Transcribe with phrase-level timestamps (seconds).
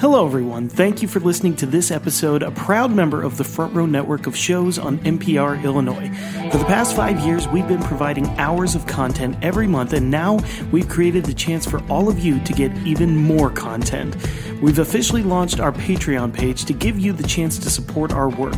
[0.00, 0.70] Hello, everyone.
[0.70, 4.26] Thank you for listening to this episode, a proud member of the Front Row Network
[4.26, 6.08] of shows on NPR Illinois.
[6.50, 10.38] For the past five years, we've been providing hours of content every month, and now
[10.72, 14.16] we've created the chance for all of you to get even more content.
[14.62, 18.56] We've officially launched our Patreon page to give you the chance to support our work.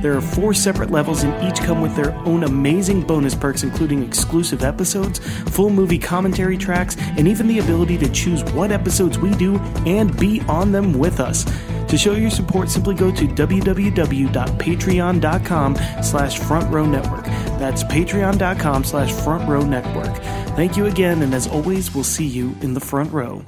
[0.00, 4.04] There are four separate levels, and each come with their own amazing bonus perks, including
[4.04, 5.18] exclusive episodes,
[5.50, 10.16] full movie commentary tracks, and even the ability to choose what episodes we do and
[10.20, 11.44] be on them with us.
[11.88, 17.24] To show your support, simply go to www.patreon.com slash front row network.
[17.24, 20.14] That's patreon.com slash front row network.
[20.56, 23.42] Thank you again, and as always, we'll see you in the front row.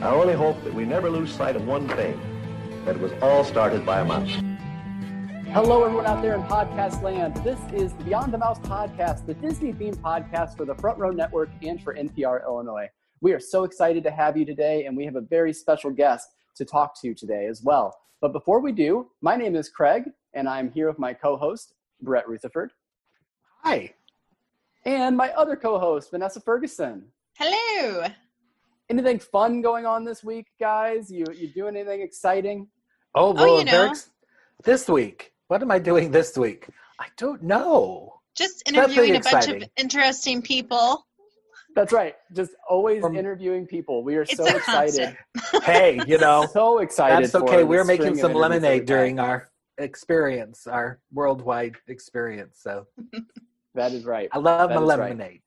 [0.00, 2.20] I only hope that we never lose sight of one thing,
[2.84, 4.32] that it was all started by a mouse.
[5.52, 7.36] Hello, everyone out there in podcast land.
[7.44, 11.10] This is the Beyond the Mouse podcast, the Disney themed podcast for the Front Row
[11.10, 12.88] Network and for NPR Illinois.
[13.22, 16.30] We are so excited to have you today, and we have a very special guest
[16.56, 17.96] to talk to today as well.
[18.20, 21.74] But before we do, my name is Craig, and I'm here with my co host,
[22.00, 22.72] Brett Rutherford.
[23.62, 23.94] Hi.
[24.84, 27.04] And my other co host, Vanessa Ferguson.
[27.38, 28.08] Hello.
[28.90, 31.08] Anything fun going on this week, guys?
[31.08, 32.66] You you doing anything exciting?
[33.14, 33.94] Oh, oh well, oh, you know.
[34.64, 35.32] this week.
[35.46, 36.66] What am I doing this week?
[36.98, 38.14] I don't know.
[38.34, 41.06] Just interviewing a bunch of interesting people.
[41.74, 42.14] That's right.
[42.34, 44.04] Just always From- interviewing people.
[44.04, 45.16] We are so excited.
[45.62, 47.22] Hey, you know, So excited.
[47.24, 47.62] that's okay.
[47.62, 49.48] We're making some lemonade during our
[49.78, 52.58] experience, our worldwide experience.
[52.62, 52.86] So
[53.74, 54.28] That is right.
[54.32, 54.98] I love That my is right.
[54.98, 55.40] lemonade.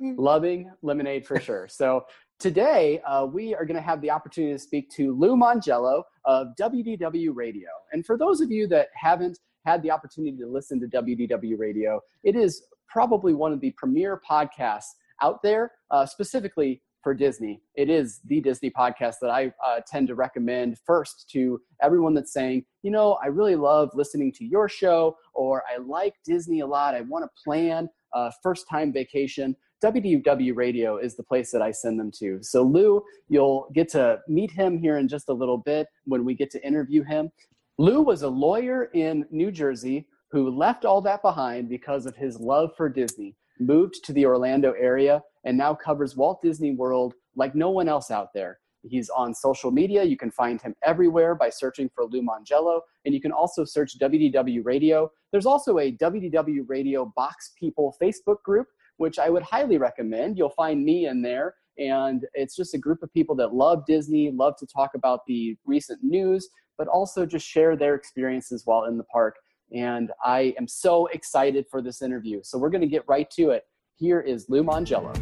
[0.00, 1.66] Loving lemonade for sure.
[1.68, 2.04] So
[2.38, 6.48] today uh, we are going to have the opportunity to speak to Lou Mongello of
[6.60, 7.68] WDW Radio.
[7.92, 12.00] And for those of you that haven't had the opportunity to listen to WDW Radio,
[12.22, 14.90] it is probably one of the premier podcasts
[15.22, 17.60] out there, uh, specifically for Disney.
[17.76, 22.32] It is the Disney podcast that I uh, tend to recommend first to everyone that's
[22.32, 26.66] saying, you know, I really love listening to your show, or I like Disney a
[26.66, 26.94] lot.
[26.94, 29.54] I want to plan a first time vacation.
[29.84, 32.42] WDW Radio is the place that I send them to.
[32.42, 36.34] So, Lou, you'll get to meet him here in just a little bit when we
[36.34, 37.30] get to interview him.
[37.76, 42.40] Lou was a lawyer in New Jersey who left all that behind because of his
[42.40, 47.54] love for Disney, moved to the Orlando area, and now covers Walt Disney World like
[47.54, 48.58] no one else out there.
[48.86, 50.04] He's on social media.
[50.04, 53.98] You can find him everywhere by searching for Lou Mongello, and you can also search
[53.98, 55.10] WDW Radio.
[55.32, 58.66] There's also a WDW Radio Box People Facebook group,
[58.98, 60.36] which I would highly recommend.
[60.36, 64.30] You'll find me in there, and it's just a group of people that love Disney,
[64.30, 68.98] love to talk about the recent news, but also just share their experiences while in
[68.98, 69.36] the park.
[69.74, 72.38] And I am so excited for this interview.
[72.44, 73.64] So we're going to get right to it.
[73.96, 75.12] Here is Lou Mongello.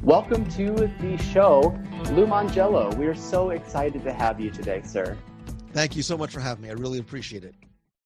[0.00, 1.76] Welcome to the show,
[2.12, 2.96] Lou Mongello.
[2.96, 5.18] We are so excited to have you today, sir.
[5.72, 6.70] Thank you so much for having me.
[6.70, 7.56] I really appreciate it.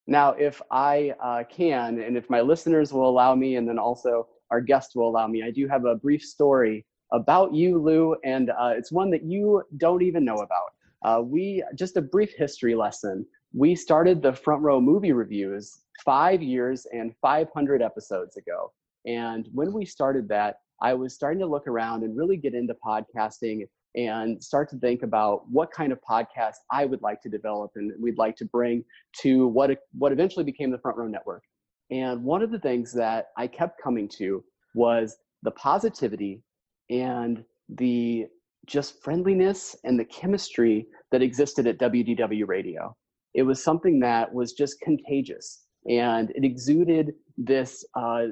[0.07, 4.27] Now, if I uh, can, and if my listeners will allow me, and then also
[4.51, 8.49] our guests will allow me, I do have a brief story about you, Lou, and
[8.49, 10.76] uh, it's one that you don't even know about.
[11.07, 13.25] Uh, we just a brief history lesson.
[13.55, 18.73] We started the front row movie reviews five years and 500 episodes ago,
[19.07, 22.75] and when we started that, I was starting to look around and really get into
[22.85, 27.71] podcasting and start to think about what kind of podcast I would like to develop
[27.77, 28.85] and we'd like to bring
[29.21, 31.45] to what what eventually became the Front Row Network.
[31.93, 34.43] And one of the things that I kept coming to
[34.75, 36.43] was the positivity
[36.91, 38.27] and the
[38.67, 42.97] just friendliness and the chemistry that existed at WDW Radio.
[43.35, 48.27] It was something that was just contagious and it exuded this uh,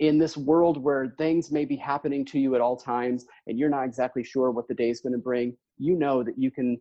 [0.00, 3.70] in this world where things may be happening to you at all times and you're
[3.70, 6.78] not exactly sure what the day is going to bring, you know that you can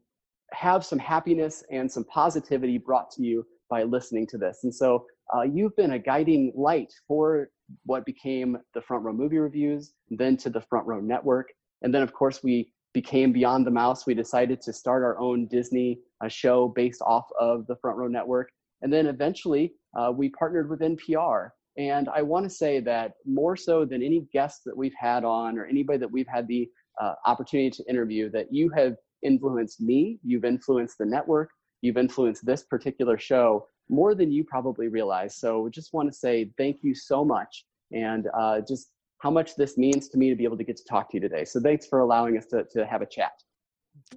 [0.51, 4.59] have some happiness and some positivity brought to you by listening to this.
[4.63, 5.05] And so
[5.35, 7.49] uh, you've been a guiding light for
[7.85, 11.47] what became the Front Row Movie Reviews, then to the Front Row Network.
[11.81, 14.07] And then, of course, we became Beyond the Mouse.
[14.07, 18.07] We decided to start our own Disney uh, show based off of the Front Row
[18.07, 18.49] Network.
[18.81, 21.49] And then eventually, uh, we partnered with NPR.
[21.77, 25.57] And I want to say that more so than any guest that we've had on
[25.57, 26.69] or anybody that we've had the
[27.01, 31.49] uh, opportunity to interview, that you have influenced me, you've influenced the network,
[31.81, 35.35] you've influenced this particular show more than you probably realize.
[35.35, 38.91] So just want to say thank you so much and uh, just
[39.25, 41.19] how much this means to me to be able to get to talk to you
[41.19, 41.43] today.
[41.43, 43.31] So thanks for allowing us to, to have a chat.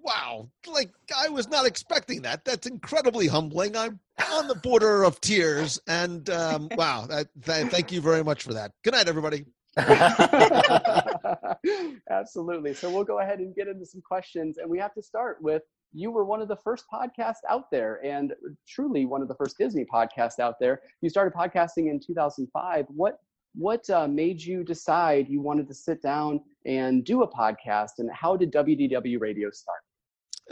[0.03, 0.51] Wow.
[0.67, 2.45] Like, I was not expecting that.
[2.45, 3.75] That's incredibly humbling.
[3.75, 4.01] I'm
[4.35, 5.81] on the border of tears.
[5.89, 8.73] And um, wow, that, that, thank you very much for that.
[8.85, 9.47] Good night, everybody.
[12.11, 12.75] Absolutely.
[12.75, 14.59] So we'll go ahead and get into some questions.
[14.59, 15.63] And we have to start with
[15.95, 18.35] you were one of the first podcasts out there and
[18.69, 20.83] truly one of the first Disney podcasts out there.
[21.01, 22.85] You started podcasting in 2005.
[22.89, 23.17] What
[23.55, 28.11] what uh, made you decide you wanted to sit down and do a podcast and
[28.12, 29.81] how did WDW radio start?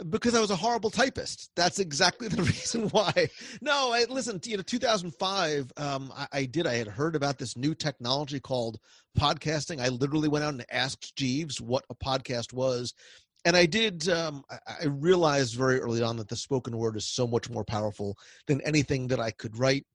[0.09, 1.51] because I was a horrible typist.
[1.55, 3.29] That's exactly the reason why.
[3.61, 4.39] No, I listen.
[4.45, 5.71] You know, 2005.
[5.77, 6.67] Um, I, I, did.
[6.67, 8.79] I had heard about this new technology called
[9.17, 9.81] podcasting.
[9.81, 12.93] I literally went out and asked Jeeves what a podcast was,
[13.45, 14.07] and I did.
[14.09, 17.63] Um, I, I realized very early on that the spoken word is so much more
[17.63, 18.17] powerful
[18.47, 19.85] than anything that I could write.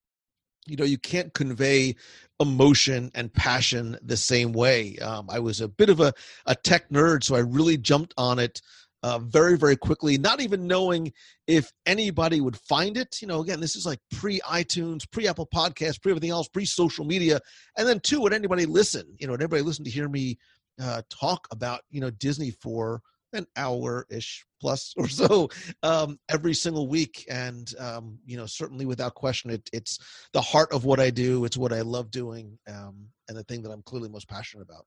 [0.67, 1.97] You know, you can't convey
[2.41, 4.97] emotion and passion the same way.
[4.99, 6.13] Um, I was a bit of a,
[6.47, 8.61] a tech nerd, so I really jumped on it
[9.03, 11.13] uh, very, very quickly, not even knowing
[11.47, 13.21] if anybody would find it.
[13.21, 16.65] You know, again, this is like pre iTunes, pre Apple Podcast, pre everything else, pre
[16.65, 17.41] social media.
[17.77, 19.17] And then, two, would anybody listen?
[19.19, 20.39] You know, would anybody listen to hear me
[20.81, 25.49] uh, talk about, you know, Disney for an hour ish plus or so
[25.83, 27.25] um, every single week.
[27.29, 29.99] And, um, you know, certainly without question, it, it's
[30.33, 31.45] the heart of what I do.
[31.45, 34.85] It's what I love doing um, and the thing that I'm clearly most passionate about.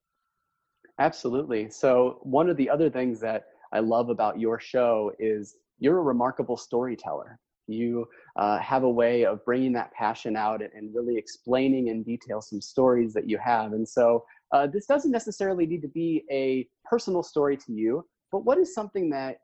[0.99, 1.69] Absolutely.
[1.69, 6.03] So, one of the other things that I love about your show is you're a
[6.03, 7.37] remarkable storyteller.
[7.67, 8.07] You
[8.37, 12.61] uh, have a way of bringing that passion out and really explaining in detail some
[12.61, 13.73] stories that you have.
[13.73, 18.45] And so uh, this doesn't necessarily need to be a personal story to you, but
[18.45, 19.37] what is something that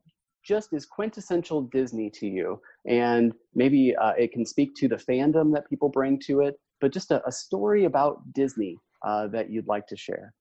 [0.44, 2.60] just is quintessential Disney to you?
[2.88, 6.92] And maybe uh, it can speak to the fandom that people bring to it, but
[6.92, 10.34] just a, a story about Disney uh, that you'd like to share.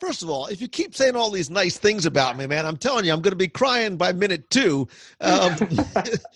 [0.00, 2.78] First of all, if you keep saying all these nice things about me, man, I'm
[2.78, 4.88] telling you, I'm going to be crying by minute two.
[5.20, 5.54] Um,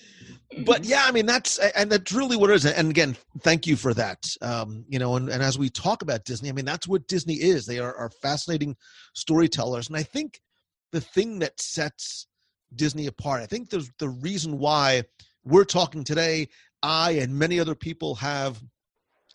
[0.67, 2.67] but yeah, I mean, that's, and that's really what it is.
[2.67, 4.27] And again, thank you for that.
[4.43, 7.37] Um, you know, and, and as we talk about Disney, I mean, that's what Disney
[7.37, 7.65] is.
[7.65, 8.77] They are, are fascinating
[9.15, 9.89] storytellers.
[9.89, 10.41] And I think
[10.94, 12.26] the thing that sets
[12.75, 15.02] Disney apart, I think there's the reason why
[15.44, 16.49] we're talking today,
[16.82, 18.62] I and many other people have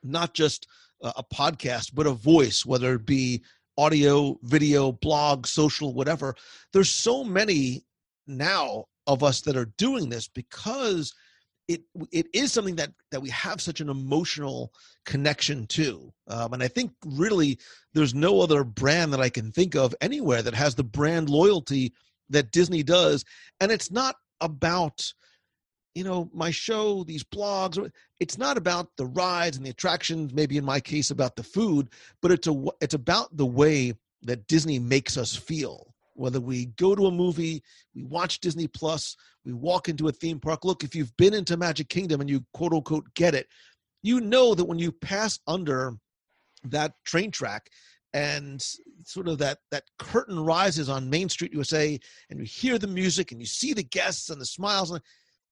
[0.02, 0.68] not just
[1.02, 3.44] a podcast, but a voice, whether it be
[3.78, 6.36] audio, video, blog, social, whatever.
[6.74, 7.86] There's so many
[8.28, 11.14] now of us that are doing this because
[11.70, 14.74] it it is something that that we have such an emotional
[15.06, 17.58] connection to um, and i think really
[17.94, 21.94] there's no other brand that i can think of anywhere that has the brand loyalty
[22.30, 23.24] that disney does
[23.62, 25.14] and it's not about
[25.94, 30.58] you know my show these blogs it's not about the rides and the attractions maybe
[30.58, 31.88] in my case about the food
[32.22, 33.94] but it's a it's about the way
[34.24, 37.64] that disney makes us feel whether we go to a movie
[37.96, 40.66] we watch disney plus we walk into a theme park.
[40.66, 43.48] Look if you've been into magic kingdom and you quote unquote get it
[44.02, 45.94] you know that when you pass under
[46.64, 47.70] that train track
[48.14, 48.62] and
[49.06, 52.00] sort of that that curtain rises on main street usa
[52.30, 55.02] and you hear the music and you see the guests and the smiles and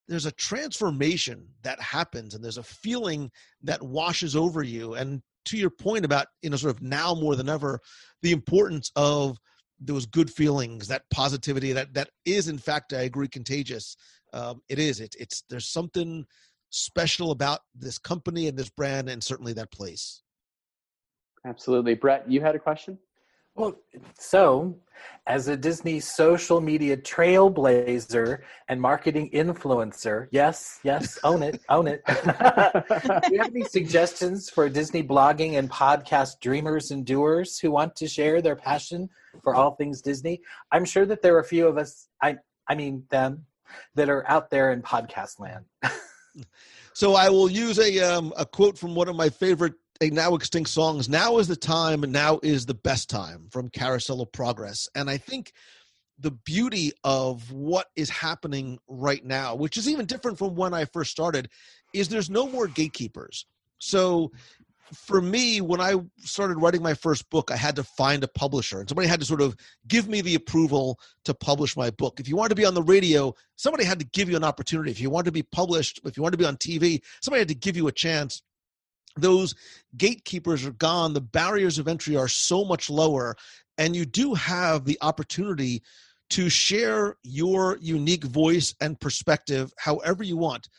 [0.07, 3.29] there's a transformation that happens and there's a feeling
[3.63, 4.93] that washes over you.
[4.93, 7.79] And to your point about you know sort of now more than ever
[8.21, 9.37] the importance of
[9.79, 13.95] those good feelings that positivity that that is in fact i agree contagious
[14.33, 14.99] um, it is.
[14.99, 16.25] It, it's there's something
[16.69, 20.21] special about this company and this brand and certainly that place.
[21.45, 21.95] Absolutely.
[21.95, 22.97] Brett you had a question
[23.57, 23.75] well,
[24.17, 24.77] so
[25.25, 32.01] as a Disney social media trailblazer and marketing influencer, yes, yes, own it, own it.
[32.07, 37.95] Do you have any suggestions for Disney blogging and podcast dreamers and doers who want
[37.95, 39.09] to share their passion
[39.43, 40.39] for all things Disney?
[40.71, 42.37] I'm sure that there are a few of us, I,
[42.69, 43.45] I mean them,
[43.95, 45.65] that are out there in podcast land.
[46.93, 50.35] so I will use a um, a quote from one of my favorite a now
[50.35, 51.09] extinct songs.
[51.09, 54.87] Now is the time now is the best time from carousel of progress.
[54.95, 55.53] And i think
[56.19, 60.85] the beauty of what is happening right now which is even different from when i
[60.85, 61.49] first started
[61.93, 63.45] is there's no more gatekeepers.
[63.79, 64.31] So
[64.93, 68.79] for me when i started writing my first book i had to find a publisher
[68.79, 69.53] and somebody had to sort of
[69.89, 72.21] give me the approval to publish my book.
[72.21, 74.91] If you wanted to be on the radio somebody had to give you an opportunity.
[74.91, 77.47] If you wanted to be published if you wanted to be on tv somebody had
[77.49, 78.41] to give you a chance
[79.21, 79.55] those
[79.95, 83.35] gatekeepers are gone the barriers of entry are so much lower
[83.77, 85.81] and you do have the opportunity
[86.29, 90.69] to share your unique voice and perspective however you want.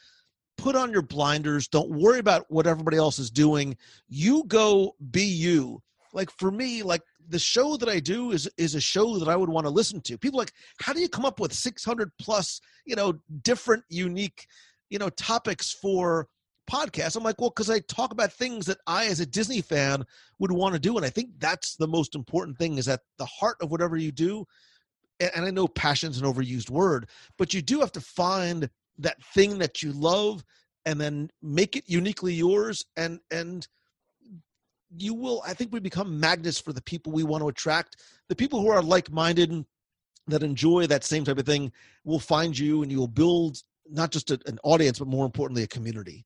[0.56, 3.76] Put on your blinders don't worry about what everybody else is doing.
[4.08, 5.82] You go be you.
[6.12, 9.36] Like for me like the show that i do is is a show that i
[9.36, 10.18] would want to listen to.
[10.18, 14.46] People like how do you come up with 600 plus you know different unique
[14.90, 16.28] you know topics for
[16.68, 17.16] podcast?
[17.16, 20.04] I'm like, well, because I talk about things that I, as a Disney fan,
[20.38, 20.96] would want to do.
[20.96, 24.12] And I think that's the most important thing is at the heart of whatever you
[24.12, 24.46] do.
[25.20, 29.58] And I know passion's an overused word, but you do have to find that thing
[29.58, 30.44] that you love
[30.84, 33.68] and then make it uniquely yours and and
[34.96, 37.96] you will i think we become magnets for the people we want to attract
[38.28, 39.64] the people who are like-minded
[40.26, 41.70] that enjoy that same type of thing
[42.04, 43.58] will find you and you will build
[43.90, 46.24] not just a, an audience but more importantly a community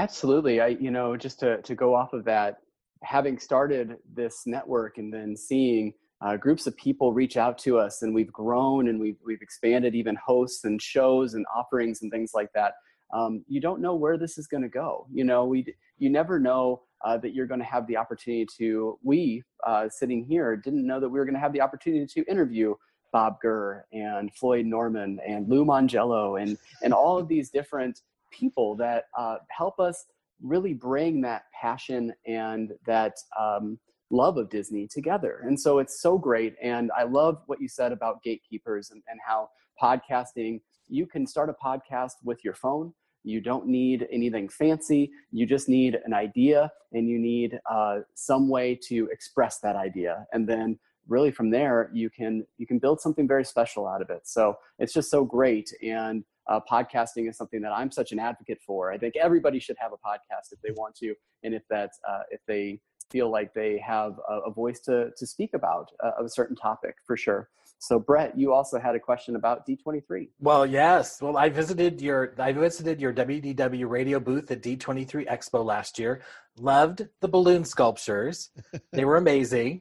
[0.00, 2.56] absolutely i you know just to to go off of that
[3.02, 5.92] having started this network and then seeing
[6.22, 9.94] uh, groups of people reach out to us and we've grown and we've, we've expanded
[9.94, 12.72] even hosts and shows and offerings and things like that
[13.14, 15.44] um, you don't know where this is going to go you know?
[15.44, 15.66] We
[15.98, 20.24] you never know uh, that you're going to have the opportunity to we uh, sitting
[20.24, 22.74] here didn't know that we were going to have the opportunity to interview
[23.12, 28.76] bob gurr and floyd norman and lou mongello and and all of these different people
[28.76, 30.06] that uh, help us
[30.42, 33.78] really bring that passion and that um,
[34.10, 35.40] love of Disney together.
[35.44, 36.54] And so it's so great.
[36.62, 41.48] And I love what you said about gatekeepers and, and how podcasting, you can start
[41.48, 42.92] a podcast with your phone.
[43.22, 45.10] You don't need anything fancy.
[45.30, 50.26] You just need an idea and you need uh, some way to express that idea.
[50.32, 54.10] And then really from there, you can, you can build something very special out of
[54.10, 54.22] it.
[54.24, 55.70] So it's just so great.
[55.82, 58.92] And uh, podcasting is something that I'm such an advocate for.
[58.92, 62.22] I think everybody should have a podcast if they want to, and if that's uh,
[62.30, 62.80] if they
[63.10, 66.94] feel like they have a, a voice to, to speak about a, a certain topic
[67.06, 67.48] for sure.
[67.78, 70.28] So Brett, you also had a question about D23.
[70.38, 71.20] Well, yes.
[71.22, 76.20] Well, I visited your I visited your WDW radio booth at D23 Expo last year.
[76.58, 78.50] Loved the balloon sculptures.
[78.92, 79.80] they were amazing.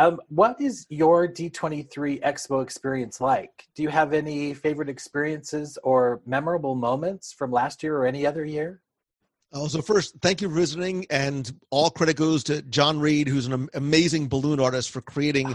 [0.00, 3.66] Um, what is your D23 Expo experience like?
[3.74, 8.42] Do you have any favorite experiences or memorable moments from last year or any other
[8.42, 8.80] year?
[9.52, 13.46] Oh, so first, thank you for visiting, and all credit goes to John Reed, who's
[13.46, 15.54] an amazing balloon artist, for creating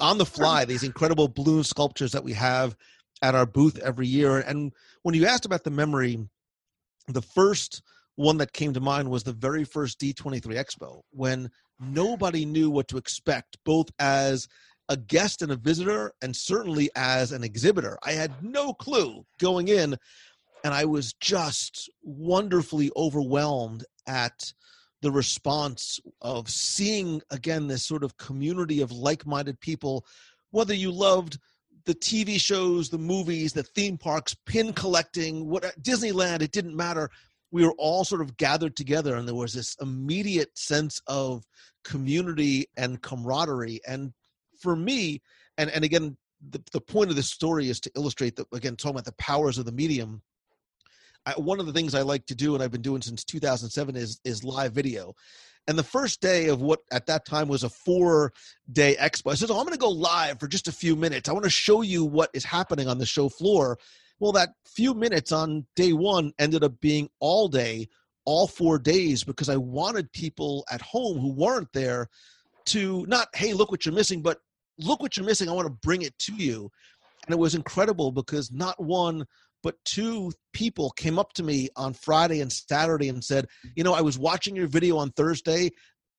[0.00, 2.74] on the fly these incredible balloon sculptures that we have
[3.22, 4.40] at our booth every year.
[4.40, 4.72] And
[5.02, 6.18] when you asked about the memory,
[7.06, 7.80] the first
[8.16, 12.88] one that came to mind was the very first D23 Expo when nobody knew what
[12.88, 14.46] to expect, both as
[14.88, 17.98] a guest and a visitor, and certainly as an exhibitor.
[18.04, 19.96] I had no clue going in
[20.62, 24.52] and I was just wonderfully overwhelmed at
[25.02, 30.06] the response of seeing again this sort of community of like-minded people
[30.50, 31.38] whether you loved
[31.84, 37.10] the TV shows, the movies, the theme parks, pin collecting, what Disneyland, it didn't matter.
[37.54, 41.44] We were all sort of gathered together and there was this immediate sense of
[41.84, 43.80] community and camaraderie.
[43.86, 44.12] And
[44.58, 45.22] for me,
[45.56, 46.16] and, and again,
[46.50, 49.56] the, the point of this story is to illustrate that again, talking about the powers
[49.56, 50.22] of the medium
[51.26, 53.96] I, one of the things I like to do, and I've been doing since 2007,
[53.96, 55.14] is is live video.
[55.66, 58.32] And the first day of what at that time was a four
[58.70, 61.28] day expo, I said, oh, I'm going to go live for just a few minutes.
[61.28, 63.78] I want to show you what is happening on the show floor.
[64.20, 67.88] Well, that few minutes on day one ended up being all day,
[68.24, 72.08] all four days, because I wanted people at home who weren't there
[72.66, 74.38] to not, hey, look what you're missing, but
[74.78, 75.48] look what you're missing.
[75.48, 76.70] I want to bring it to you.
[77.26, 79.24] And it was incredible because not one,
[79.62, 83.94] but two people came up to me on Friday and Saturday and said, You know,
[83.94, 85.70] I was watching your video on Thursday.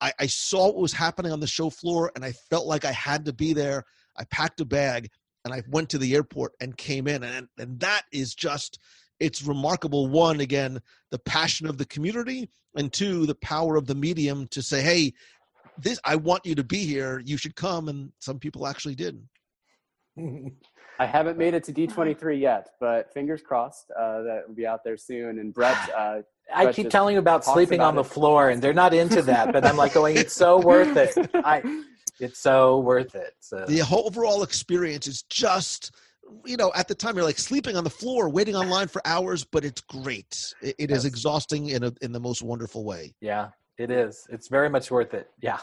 [0.01, 2.91] I, I, saw what was happening on the show floor and I felt like I
[2.91, 3.85] had to be there.
[4.17, 5.09] I packed a bag
[5.45, 7.23] and I went to the airport and came in.
[7.23, 8.79] And, and that is just,
[9.19, 10.07] it's remarkable.
[10.07, 14.61] One, again, the passion of the community, and two, the power of the medium to
[14.61, 15.13] say, Hey,
[15.77, 17.21] this, I want you to be here.
[17.23, 17.87] You should come.
[17.87, 19.21] And some people actually did.
[20.97, 24.83] I haven't made it to D23 yet, but fingers crossed uh, that will be out
[24.83, 25.39] there soon.
[25.39, 26.21] And Brett, uh,
[26.53, 29.51] I keep telling you about sleeping about on the floor, and they're not into that.
[29.51, 31.29] But I'm like going, it's so worth it.
[31.35, 31.61] I,
[32.19, 33.33] it's so worth it.
[33.39, 33.65] So.
[33.65, 35.95] The whole overall experience is just,
[36.45, 39.43] you know, at the time you're like sleeping on the floor, waiting online for hours,
[39.43, 40.53] but it's great.
[40.61, 40.99] it, it yes.
[40.99, 43.13] is exhausting in a in the most wonderful way.
[43.21, 44.27] Yeah, it is.
[44.29, 45.29] It's very much worth it.
[45.41, 45.59] Yeah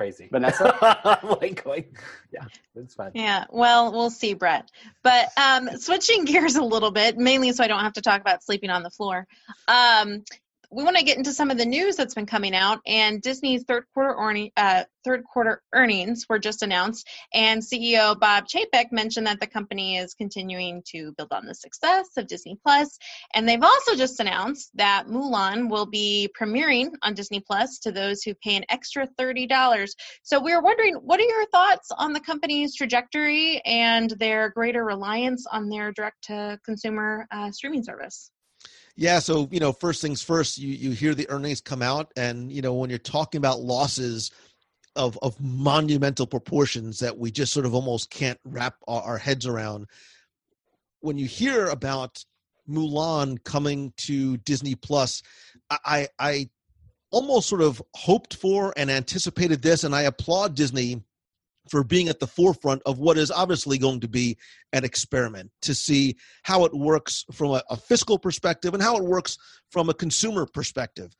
[0.00, 0.30] crazy.
[0.32, 1.84] Vanessa, like going,
[2.32, 3.10] yeah, it's fine.
[3.12, 4.70] Yeah, well, we'll see, Brett.
[5.02, 8.42] But um, switching gears a little bit, mainly so I don't have to talk about
[8.42, 9.26] sleeping on the floor.
[9.68, 10.24] Um,
[10.72, 13.64] we want to get into some of the news that's been coming out, and Disney's
[13.64, 19.40] third quarter uh, third quarter earnings were just announced, and CEO Bob Chapek mentioned that
[19.40, 22.98] the company is continuing to build on the success of Disney Plus,
[23.34, 28.22] and they've also just announced that Mulan will be premiering on Disney Plus to those
[28.22, 29.96] who pay an extra thirty dollars.
[30.22, 34.84] So we were wondering, what are your thoughts on the company's trajectory and their greater
[34.84, 38.30] reliance on their direct-to-consumer uh, streaming service?
[39.00, 42.52] Yeah, so you know, first things first, you you hear the earnings come out, and
[42.52, 44.30] you know when you're talking about losses
[44.94, 49.46] of of monumental proportions that we just sort of almost can't wrap our, our heads
[49.46, 49.86] around.
[51.00, 52.22] When you hear about
[52.68, 55.22] Mulan coming to Disney Plus,
[55.70, 56.50] I I
[57.10, 61.02] almost sort of hoped for and anticipated this, and I applaud Disney
[61.70, 64.36] for being at the forefront of what is obviously going to be
[64.72, 69.04] an experiment to see how it works from a, a, fiscal perspective and how it
[69.04, 69.38] works
[69.70, 71.14] from a consumer perspective.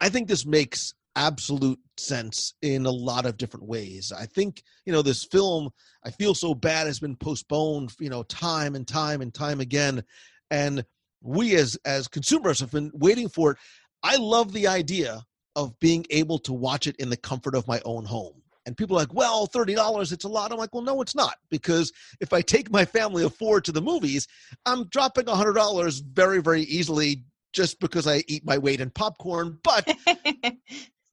[0.00, 4.12] I think this makes absolute sense in a lot of different ways.
[4.12, 5.70] I think, you know, this film,
[6.04, 10.02] I feel so bad, has been postponed, you know, time and time and time again.
[10.50, 10.84] And
[11.22, 13.58] we as as consumers have been waiting for it.
[14.02, 15.24] I love the idea
[15.56, 18.42] of being able to watch it in the comfort of my own home.
[18.66, 20.50] And people are like, well, $30, it's a lot.
[20.50, 21.36] I'm like, well, no, it's not.
[21.50, 24.26] Because if I take my family of four to the movies,
[24.64, 29.58] I'm dropping $100 very, very easily just because I eat my weight in popcorn.
[29.62, 29.94] But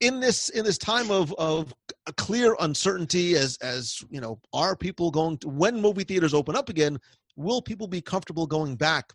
[0.02, 1.72] in this in this time of of
[2.06, 6.56] a clear uncertainty as as you know are people going to when movie theaters open
[6.56, 6.98] up again
[7.36, 9.12] will people be comfortable going back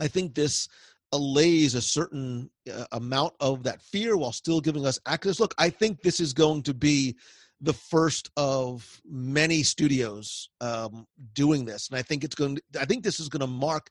[0.00, 0.68] i think this
[1.12, 5.70] allays a certain uh, amount of that fear while still giving us access look i
[5.70, 7.16] think this is going to be
[7.62, 12.56] the first of many studios um, doing this, and I think it's going.
[12.56, 13.88] To, I think this is going to mark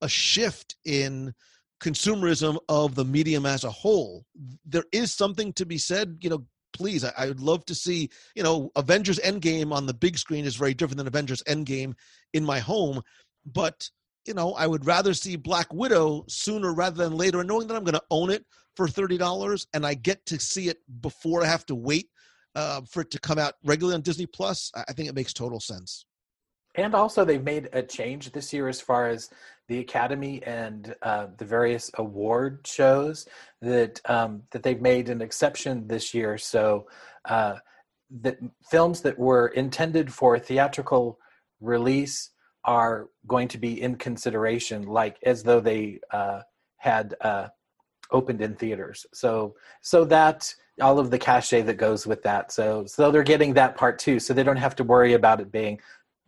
[0.00, 1.34] a shift in
[1.82, 4.24] consumerism of the medium as a whole.
[4.64, 6.46] There is something to be said, you know.
[6.74, 10.44] Please, I, I would love to see, you know, Avengers Endgame on the big screen
[10.44, 11.94] is very different than Avengers Endgame
[12.34, 13.02] in my home,
[13.44, 13.90] but
[14.26, 17.74] you know, I would rather see Black Widow sooner rather than later, and knowing that
[17.74, 18.44] I'm going to own it
[18.76, 22.10] for thirty dollars, and I get to see it before I have to wait
[22.54, 25.60] uh, for it to come out regularly on Disney Plus, I think it makes total
[25.60, 26.06] sense.
[26.74, 29.30] And also, they've made a change this year as far as
[29.68, 33.26] the Academy and uh, the various award shows
[33.60, 36.38] that um, that they've made an exception this year.
[36.38, 36.86] So,
[37.24, 37.56] uh,
[38.20, 38.38] that
[38.70, 41.18] films that were intended for theatrical
[41.60, 42.30] release
[42.64, 46.40] are going to be in consideration, like as though they uh,
[46.76, 47.48] had uh,
[48.10, 49.06] opened in theaters.
[49.12, 52.52] So, so that all of the cachet that goes with that.
[52.52, 54.18] So so they're getting that part too.
[54.18, 55.80] So they don't have to worry about it being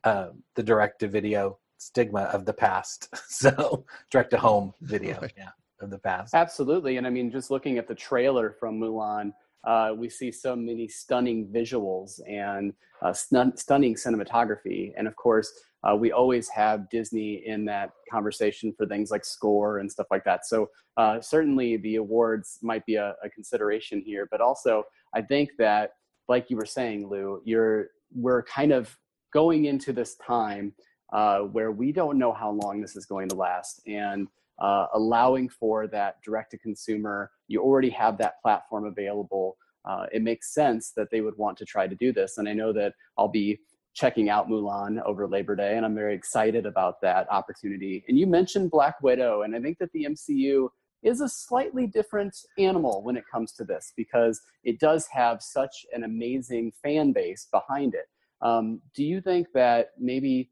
[0.05, 3.09] uh, the direct to video stigma of the past.
[3.29, 5.33] So direct to home video, right.
[5.37, 5.49] yeah,
[5.81, 6.35] of the past.
[6.35, 9.33] Absolutely, and I mean, just looking at the trailer from Mulan,
[9.65, 15.51] uh, we see so many stunning visuals and uh, stun- stunning cinematography, and of course,
[15.83, 20.25] uh, we always have Disney in that conversation for things like score and stuff like
[20.25, 20.47] that.
[20.47, 25.51] So uh, certainly the awards might be a, a, consideration here, but also I think
[25.59, 25.93] that,
[26.29, 28.97] like you were saying, Lou, you're we're kind of
[29.33, 30.75] going into this time
[31.13, 34.29] uh, where we don't know how long this is going to last, and
[34.61, 39.57] uh, allowing for that direct to consumer, you already have that platform available.
[39.85, 42.53] Uh, it makes sense that they would want to try to do this, and I
[42.53, 43.59] know that I'll be
[43.95, 48.05] checking out Mulan over Labor Day, and I'm very excited about that opportunity.
[48.09, 50.69] And you mentioned Black Widow, and I think that the MCU
[51.03, 55.87] is a slightly different animal when it comes to this because it does have such
[55.93, 58.07] an amazing fan base behind it.
[58.43, 60.51] Um, do you think that maybe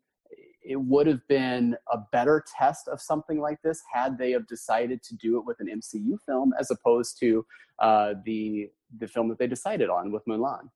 [0.62, 5.02] it would have been a better test of something like this had they have decided
[5.02, 7.44] to do it with an MCU film as opposed to
[7.78, 10.68] uh, the the film that they decided on with Mulan?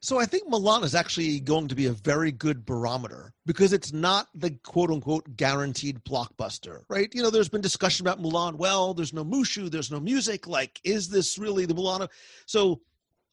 [0.00, 3.92] So I think Mulan is actually going to be a very good barometer because it's
[3.92, 7.12] not the quote unquote guaranteed blockbuster, right?
[7.12, 8.54] You know, there's been discussion about Mulan.
[8.54, 10.46] Well, there's no Mushu, there's no music.
[10.46, 12.08] Like, is this really the Mulan?
[12.46, 12.80] So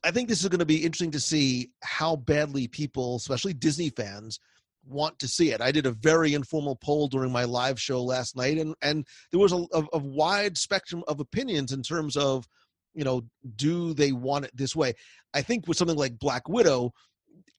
[0.04, 3.91] I think this is going to be interesting to see how badly people, especially Disney
[3.91, 4.39] fans,
[4.88, 5.62] want to see it.
[5.62, 9.39] I did a very informal poll during my live show last night, and and there
[9.39, 12.47] was a, a, a wide spectrum of opinions in terms of
[12.96, 13.24] you know,
[13.56, 14.94] do they want it this way?
[15.34, 16.94] I think with something like Black Widow,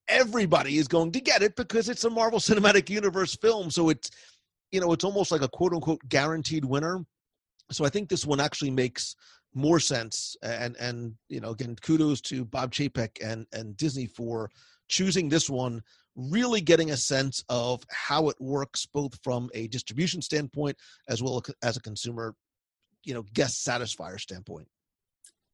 [0.09, 3.71] everybody is going to get it because it's a Marvel Cinematic Universe film.
[3.71, 4.11] So it's,
[4.73, 7.05] you know, it's almost like a quote unquote guaranteed winner.
[7.71, 9.15] So I think this one actually makes
[9.55, 10.37] more sense.
[10.43, 14.51] And and you know, again, kudos to Bob Chapek and and Disney for
[14.89, 15.83] choosing this one.
[16.15, 21.45] Really getting a sense of how it works, both from a distribution standpoint as well
[21.63, 22.35] as a consumer,
[23.05, 24.67] you know, guest satisfier standpoint.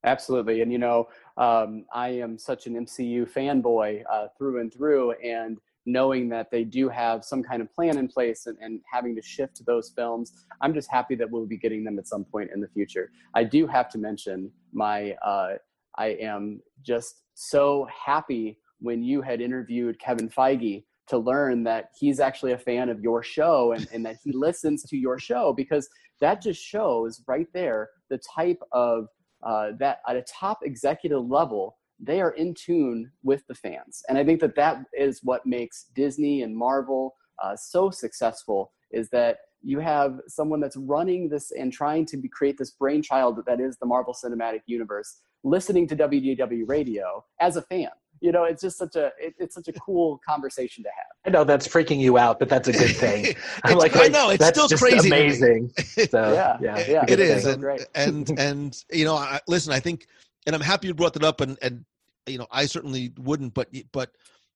[0.04, 0.62] Absolutely.
[0.62, 5.12] And, you know, um, I am such an MCU fanboy uh, through and through.
[5.24, 9.14] And knowing that they do have some kind of plan in place and, and having
[9.16, 12.50] to shift those films, I'm just happy that we'll be getting them at some point
[12.54, 13.10] in the future.
[13.34, 15.54] I do have to mention my, uh,
[15.96, 22.20] I am just so happy when you had interviewed Kevin Feige to learn that he's
[22.20, 25.88] actually a fan of your show and, and that he listens to your show because
[26.20, 29.06] that just shows right there the type of
[29.42, 34.02] uh, that at a top executive level they are in tune with the fans.
[34.08, 39.08] And i think that that is what makes disney and marvel uh, so successful is
[39.10, 43.60] that you have someone that's running this and trying to be, create this brainchild that
[43.60, 47.90] is the marvel cinematic universe listening to wdw radio as a fan
[48.22, 51.30] you know it's just such a it, it's such a cool conversation to have I
[51.30, 53.36] know that's freaking you out, but that's a good thing.
[53.64, 55.08] I'm like, I know it's still crazy.
[55.08, 55.72] to amazing.
[56.10, 57.02] So, Yeah, yeah, yeah.
[57.04, 57.64] it good is thing.
[57.94, 60.06] and, and and you know I, listen i think
[60.46, 61.84] and i'm happy you brought that up and and
[62.26, 64.10] you know i certainly wouldn't but but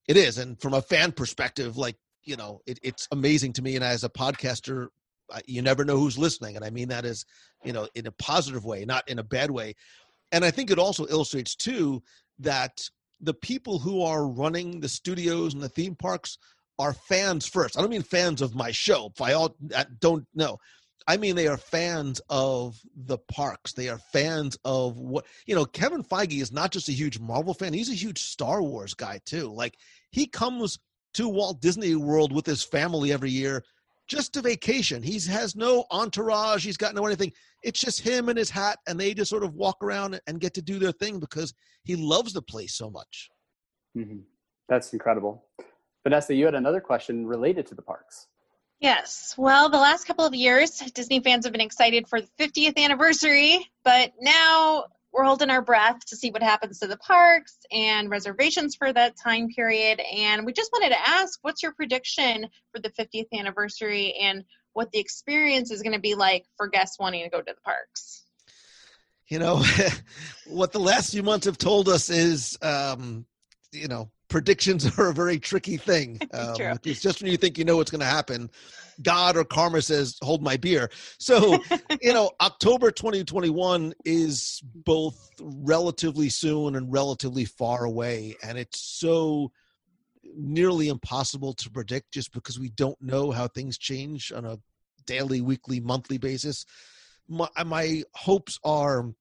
[0.09, 3.76] it is and from a fan perspective like you know it, it's amazing to me
[3.76, 4.88] and as a podcaster
[5.46, 7.24] you never know who's listening and i mean that as
[7.64, 9.74] you know in a positive way not in a bad way
[10.33, 12.02] and i think it also illustrates too
[12.38, 12.88] that
[13.20, 16.38] the people who are running the studios and the theme parks
[16.79, 20.59] are fans first i don't mean fans of my show i don't know
[21.09, 23.72] I mean, they are fans of the parks.
[23.72, 25.64] They are fans of what you know.
[25.64, 29.20] Kevin Feige is not just a huge Marvel fan; he's a huge Star Wars guy
[29.24, 29.52] too.
[29.52, 29.76] Like
[30.11, 30.79] he comes
[31.14, 33.62] to Walt Disney World with his family every year
[34.09, 35.03] just a vacation.
[35.03, 36.64] He has no entourage.
[36.64, 37.33] He's got no anything.
[37.62, 40.55] It's just him and his hat, and they just sort of walk around and get
[40.55, 41.53] to do their thing because
[41.85, 43.31] he loves the place so much.
[43.97, 44.25] Mhm.
[44.69, 45.45] that's incredible
[46.05, 48.29] vanessa you had another question related to the parks
[48.79, 49.35] Yes.
[49.38, 53.66] Well, the last couple of years, Disney fans have been excited for the 50th anniversary,
[53.85, 54.85] but now
[55.16, 59.14] we're holding our breath to see what happens to the parks and reservations for that
[59.22, 60.00] time period.
[60.00, 64.92] And we just wanted to ask what's your prediction for the 50th anniversary and what
[64.92, 68.26] the experience is going to be like for guests wanting to go to the parks?
[69.29, 69.62] you know
[70.46, 73.26] what the last few months have told us is um
[73.72, 76.74] you know predictions are a very tricky thing um, True.
[76.85, 78.50] it's just when you think you know what's going to happen
[79.02, 80.90] god or karma says hold my beer.
[81.18, 81.59] So
[82.02, 89.50] you know october 2021 is both relatively soon and relatively far away and it's so
[90.35, 94.59] nearly impossible to predict just because we don't know how things change on a
[95.06, 96.64] daily weekly monthly basis.
[97.28, 99.12] My, uh, my hopes are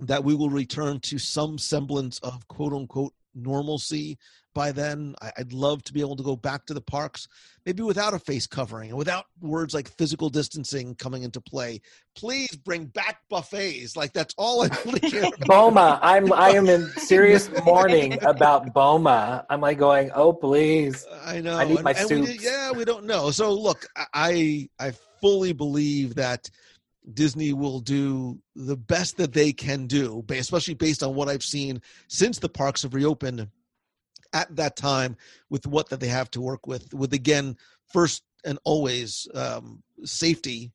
[0.00, 4.18] that we will return to some semblance of quote unquote normalcy
[4.54, 5.14] by then.
[5.22, 7.28] I, I'd love to be able to go back to the parks,
[7.64, 11.80] maybe without a face covering and without words like physical distancing coming into play.
[12.16, 13.96] Please bring back buffets.
[13.96, 15.46] Like that's all I really care about.
[15.46, 19.46] Boma, I'm I am in serious mourning about Boma.
[19.48, 21.06] I'm like going, oh please.
[21.24, 21.56] I know.
[21.56, 22.44] I need my we, soups.
[22.44, 23.30] yeah, we don't know.
[23.30, 26.50] So look, I I fully believe that
[27.14, 31.80] Disney will do the best that they can do, especially based on what I've seen
[32.08, 33.48] since the parks have reopened
[34.32, 35.16] at that time
[35.48, 36.92] with what that they have to work with.
[36.92, 37.56] With again,
[37.92, 40.70] first and always um, safety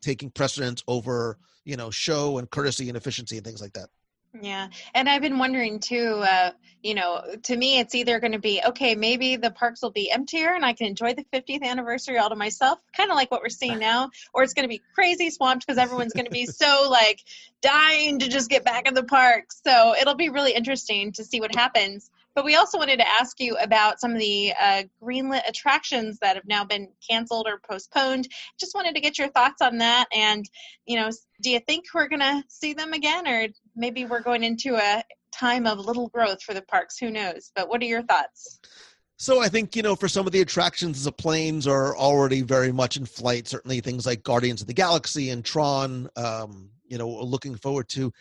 [0.00, 3.88] taking precedence over you know show and courtesy and efficiency and things like that.
[4.40, 6.22] Yeah, and I've been wondering too.
[6.26, 6.50] Uh,
[6.82, 8.94] you know, to me, it's either going to be okay.
[8.94, 12.36] Maybe the parks will be emptier, and I can enjoy the 50th anniversary all to
[12.36, 15.66] myself, kind of like what we're seeing now, or it's going to be crazy swamped
[15.66, 17.20] because everyone's going to be so like
[17.62, 19.60] dying to just get back in the parks.
[19.64, 22.10] So it'll be really interesting to see what happens.
[22.34, 26.34] But we also wanted to ask you about some of the uh, greenlit attractions that
[26.34, 28.28] have now been canceled or postponed.
[28.58, 30.06] Just wanted to get your thoughts on that.
[30.12, 30.44] And,
[30.84, 34.44] you know, do you think we're going to see them again, or maybe we're going
[34.44, 36.98] into a time of little growth for the parks?
[36.98, 37.50] Who knows?
[37.54, 38.60] But what are your thoughts?
[39.16, 42.72] So I think you know for some of the attractions, the planes are already very
[42.72, 43.46] much in flight.
[43.46, 46.08] Certainly things like Guardians of the Galaxy and Tron.
[46.16, 48.12] Um, you know, looking forward to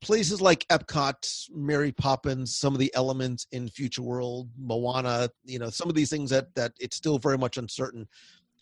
[0.00, 5.28] places like Epcot, Mary Poppins, some of the elements in Future World, Moana.
[5.44, 8.06] You know, some of these things that that it's still very much uncertain.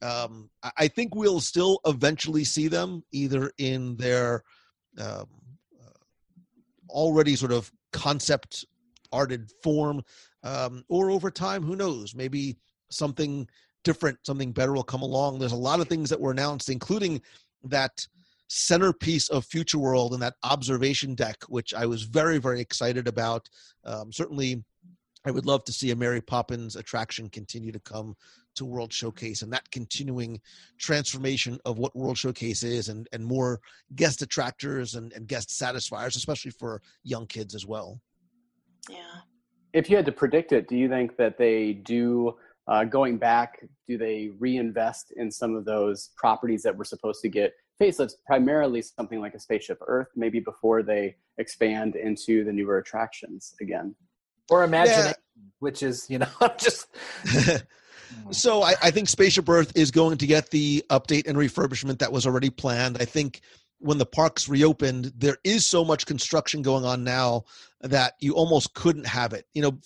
[0.01, 4.45] Um, I- think we'll still eventually see them either in their
[4.97, 5.27] um,
[6.88, 8.64] already sort of concept
[9.12, 10.03] arted form
[10.42, 12.14] um, or over time who knows?
[12.14, 12.59] Maybe
[12.90, 13.48] something
[13.85, 15.38] different something better will come along.
[15.38, 17.20] There's a lot of things that were announced including
[17.64, 18.07] that
[18.51, 23.48] centerpiece of future world and that observation deck which i was very very excited about.
[23.85, 24.64] Um, certainly
[25.26, 28.14] i would love to see a mary poppins attraction continue to come
[28.54, 30.40] to world showcase and that continuing
[30.78, 33.61] transformation of what world showcase is and and more
[33.94, 38.00] guest attractors and, and guest satisfiers especially for young kids as well
[38.90, 38.96] Yeah.
[39.72, 43.64] if you had to predict it, do you think that they do uh, going back?
[43.87, 48.12] Do they reinvest in some of those properties that were supposed to get facelifts?
[48.26, 53.94] Primarily something like a Spaceship Earth, maybe before they expand into the newer attractions again.
[54.50, 55.14] Or imagination,
[55.58, 56.87] which is, you know, I'm just
[58.30, 62.12] So I, I think Spaceship Earth is going to get the update and refurbishment that
[62.12, 62.98] was already planned.
[63.00, 63.40] I think
[63.78, 67.44] when the parks reopened, there is so much construction going on now
[67.80, 69.46] that you almost couldn't have it.
[69.54, 69.78] You know,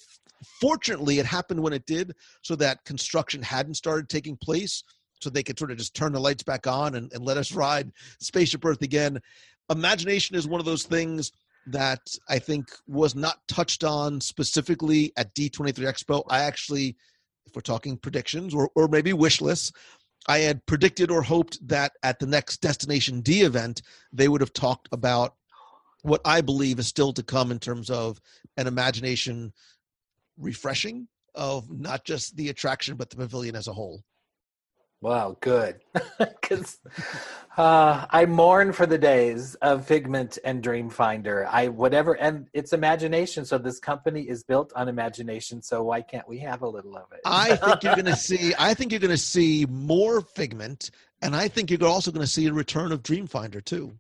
[0.61, 4.83] fortunately, it happened when it did, so that construction hadn't started taking place,
[5.21, 7.53] so they could sort of just turn the lights back on and, and let us
[7.53, 9.21] ride Spaceship Earth again.
[9.71, 11.33] Imagination is one of those things
[11.67, 16.25] that I think was not touched on specifically at D23 Expo.
[16.29, 16.97] I actually,
[17.47, 19.73] if we're talking predictions or, or maybe wish lists,
[20.29, 24.53] I had predicted or hoped that at the next Destination D event, they would have
[24.53, 25.35] talked about
[26.03, 28.21] what I believe is still to come in terms of
[28.57, 29.53] an imagination
[30.39, 34.03] refreshing of not just the attraction, but the pavilion as a whole.
[35.03, 35.81] Wow, good.
[36.19, 36.79] Because
[37.57, 41.49] uh, I mourn for the days of Figment and Dreamfinder.
[41.51, 43.45] I whatever, and it's imagination.
[43.45, 45.63] So this company is built on imagination.
[45.63, 47.21] So why can't we have a little of it?
[47.25, 48.55] I think you're going to see.
[48.59, 50.91] I think you're going to see more Figment,
[51.23, 53.93] and I think you're also going to see a return of Dreamfinder too.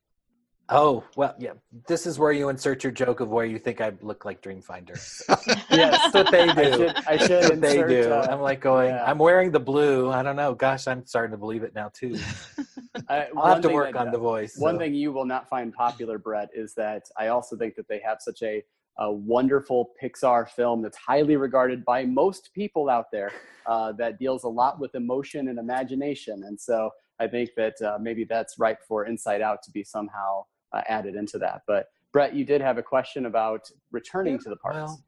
[0.68, 1.52] Oh well, yeah.
[1.86, 4.96] This is where you insert your joke of where you think I look like Dreamfinder.
[5.70, 6.52] yes, That's what they do.
[6.52, 8.10] I should, I should that's what they do.
[8.12, 8.90] Uh, I'm like going.
[8.90, 9.04] yeah.
[9.04, 10.10] I'm wearing the blue.
[10.10, 10.54] I don't know.
[10.54, 12.16] Gosh, I'm starting to believe it now too.
[13.08, 14.56] I- I'll have to work that- on the voice.
[14.56, 14.78] One so.
[14.78, 18.18] thing you will not find popular, Brett, is that I also think that they have
[18.20, 18.62] such a,
[18.98, 23.32] a wonderful Pixar film that's highly regarded by most people out there
[23.66, 26.44] uh, that deals a lot with emotion and imagination.
[26.44, 26.90] And so
[27.22, 31.14] I think that uh, maybe that's right for Inside Out to be somehow uh, added
[31.14, 31.62] into that.
[31.66, 34.76] But Brett, you did have a question about returning to the parks.
[34.76, 35.04] Well,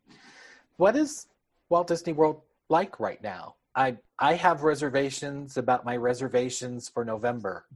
[0.77, 1.27] what is
[1.69, 3.57] Walt Disney World like right now?
[3.77, 7.67] I I have reservations about my reservations for November.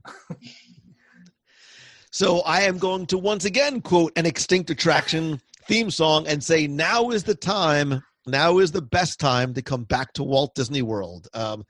[2.11, 6.65] So I am going to once again quote an extinct attraction theme song and say,
[6.65, 10.81] now is the time, now is the best time to come back to Walt Disney
[10.81, 11.27] World.
[11.33, 11.65] Um,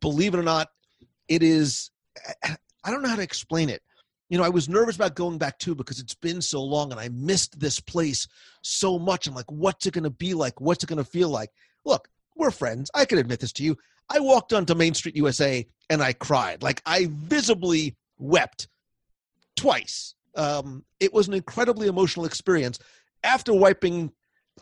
[0.00, 0.68] believe it or not,
[1.28, 1.90] it is,
[2.44, 3.82] I don't know how to explain it.
[4.28, 7.00] You know, I was nervous about going back too because it's been so long and
[7.00, 8.28] I missed this place
[8.62, 9.26] so much.
[9.26, 10.60] I'm like, what's it going to be like?
[10.60, 11.50] What's it going to feel like?
[11.84, 12.90] Look, we're friends.
[12.94, 13.76] I can admit this to you.
[14.08, 16.62] I walked onto Main Street USA and I cried.
[16.62, 18.68] Like, I visibly wept
[19.56, 20.14] twice.
[20.36, 22.78] Um, it was an incredibly emotional experience.
[23.24, 24.12] After wiping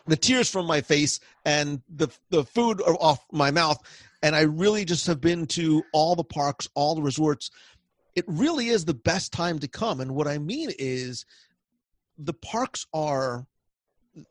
[0.07, 3.77] the tears from my face and the the food off my mouth,
[4.21, 7.51] and I really just have been to all the parks, all the resorts.
[8.15, 10.01] It really is the best time to come.
[10.01, 11.25] And what I mean is,
[12.17, 13.45] the parks are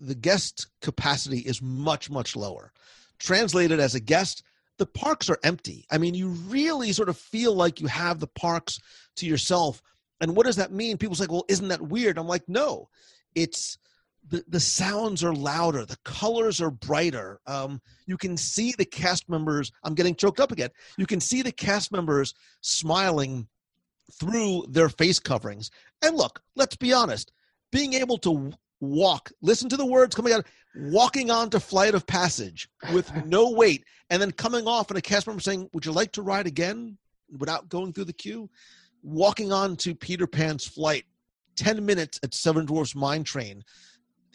[0.01, 2.72] the guest capacity is much much lower.
[3.18, 4.42] Translated as a guest,
[4.77, 5.87] the parks are empty.
[5.90, 8.79] I mean, you really sort of feel like you have the parks
[9.16, 9.83] to yourself.
[10.20, 10.98] And what does that mean?
[10.98, 12.18] People say, well, isn't that weird?
[12.18, 12.88] I'm like, no,
[13.35, 13.79] it's
[14.28, 17.40] the, the sounds are louder, the colors are brighter.
[17.46, 19.72] Um, you can see the cast members.
[19.84, 20.70] I'm getting choked up again.
[20.96, 23.48] You can see the cast members smiling
[24.12, 25.70] through their face coverings.
[26.02, 27.32] And look, let's be honest,
[27.70, 32.68] being able to walk, listen to the words coming out, walking onto Flight of Passage
[32.92, 36.12] with no wait, and then coming off and a cast member saying, Would you like
[36.12, 36.96] to ride again
[37.38, 38.48] without going through the queue?
[39.02, 41.04] Walking on to Peter Pan's flight,
[41.56, 43.62] 10 minutes at Seven Dwarfs Mine Train.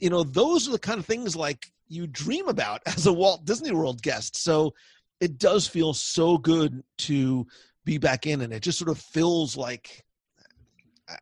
[0.03, 3.45] You know, those are the kind of things like you dream about as a Walt
[3.45, 4.35] Disney World guest.
[4.35, 4.73] So
[5.21, 7.47] it does feel so good to
[7.85, 10.03] be back in, and it just sort of feels like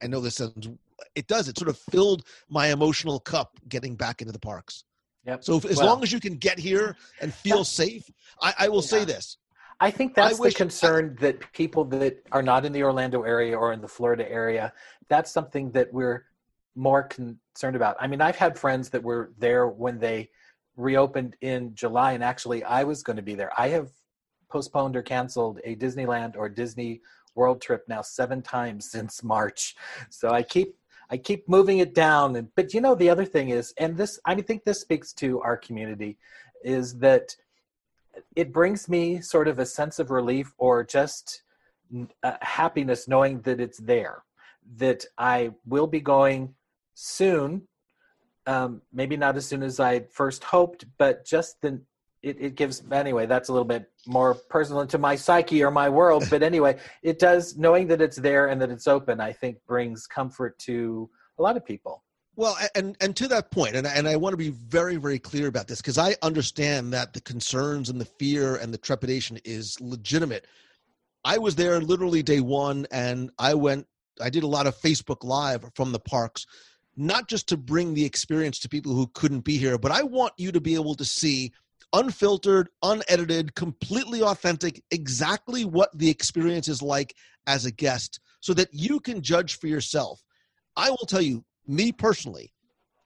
[0.02, 0.67] I know this sounds
[1.13, 1.48] it does.
[1.48, 4.84] It sort of filled my emotional cup getting back into the parks.
[5.26, 5.44] Yep.
[5.44, 8.10] So if, as Well- long as you can get here and feel safe,
[8.41, 9.38] I, I will say this.
[9.80, 13.56] I think that's wish- the concern that people that are not in the Orlando area
[13.56, 14.74] or in the Florida area,
[15.08, 16.26] that's something that we're
[16.75, 17.97] more concerned about.
[17.99, 20.29] I mean, I've had friends that were there when they
[20.77, 23.51] reopened in July, and actually, I was going to be there.
[23.57, 23.89] I have
[24.49, 27.01] postponed or canceled a Disneyland or Disney
[27.36, 29.75] World trip now seven times since March.
[30.10, 30.75] So I keep
[31.10, 32.36] I keep moving it down.
[32.36, 35.41] And but you know, the other thing is, and this I think this speaks to
[35.41, 36.17] our community,
[36.63, 37.36] is that
[38.36, 41.43] it brings me sort of a sense of relief or just
[42.23, 44.23] uh, happiness knowing that it's there
[44.77, 46.53] that i will be going
[46.93, 47.67] soon
[48.47, 51.82] um, maybe not as soon as i first hoped but just the
[52.23, 55.89] it, it gives anyway that's a little bit more personal into my psyche or my
[55.89, 59.58] world but anyway it does knowing that it's there and that it's open i think
[59.67, 62.04] brings comfort to a lot of people
[62.36, 65.47] Well, and and to that point, and and I want to be very very clear
[65.47, 69.80] about this because I understand that the concerns and the fear and the trepidation is
[69.82, 70.47] legitimate.
[71.23, 73.86] I was there literally day one, and I went.
[74.21, 76.45] I did a lot of Facebook Live from the parks,
[76.95, 80.34] not just to bring the experience to people who couldn't be here, but I want
[80.38, 81.51] you to be able to see
[81.93, 87.15] unfiltered, unedited, completely authentic, exactly what the experience is like
[87.47, 90.23] as a guest so that you can judge for yourself.
[90.75, 92.54] I will tell you, me personally,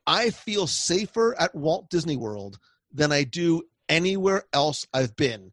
[0.08, 2.60] I feel safer at Walt Disney World
[2.91, 5.52] than I do anywhere else I've been.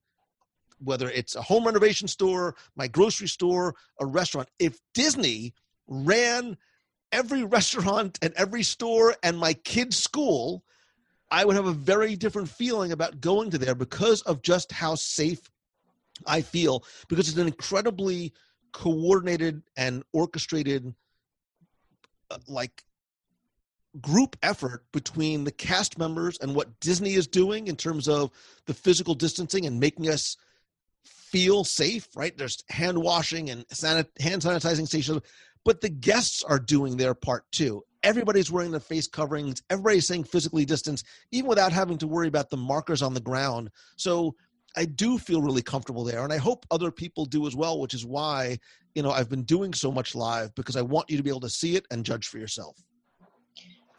[0.79, 4.49] Whether it's a home renovation store, my grocery store, a restaurant.
[4.59, 5.55] If Disney
[5.87, 6.57] ran
[7.13, 10.65] every restaurant and every store and my kids' school,
[11.31, 14.95] I would have a very different feeling about going to there because of just how
[14.95, 15.51] safe
[16.27, 18.33] I feel, because it's an incredibly
[18.73, 20.95] coordinated and orchestrated,
[22.31, 22.85] uh, like,
[24.01, 28.31] group effort between the cast members and what Disney is doing in terms of
[28.67, 30.37] the physical distancing and making us
[31.05, 32.37] feel safe, right?
[32.37, 35.21] There's hand washing and sanit- hand sanitizing stations,
[35.65, 37.83] but the guests are doing their part too.
[38.03, 42.51] Everybody's wearing their face coverings, everybody's saying physically distance, even without having to worry about
[42.51, 43.71] the markers on the ground.
[43.97, 44.35] So
[44.77, 47.95] I do feel really comfortable there, and I hope other people do as well, which
[47.95, 48.59] is why,
[48.95, 51.41] you know, I've been doing so much live because I want you to be able
[51.41, 52.77] to see it and judge for yourself.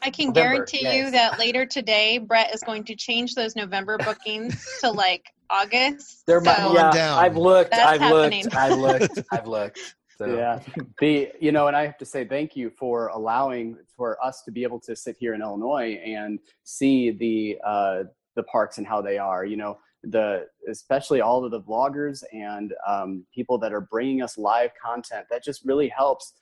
[0.02, 3.96] I can November, guarantee you that later today, Brett is going to change those November
[3.96, 6.24] bookings to like August.
[6.26, 7.18] They're So- yeah, down.
[7.24, 8.44] I've looked, That's I've happening.
[8.44, 9.80] looked, I've looked, I've looked.
[10.16, 10.26] So.
[10.26, 10.60] Yeah.
[11.00, 14.52] The you know, and I have to say thank you for allowing for us to
[14.52, 18.04] be able to sit here in Illinois and see the uh,
[18.36, 19.44] the parks and how they are.
[19.44, 24.38] You know, the especially all of the vloggers and um, people that are bringing us
[24.38, 25.26] live content.
[25.30, 26.34] That just really helps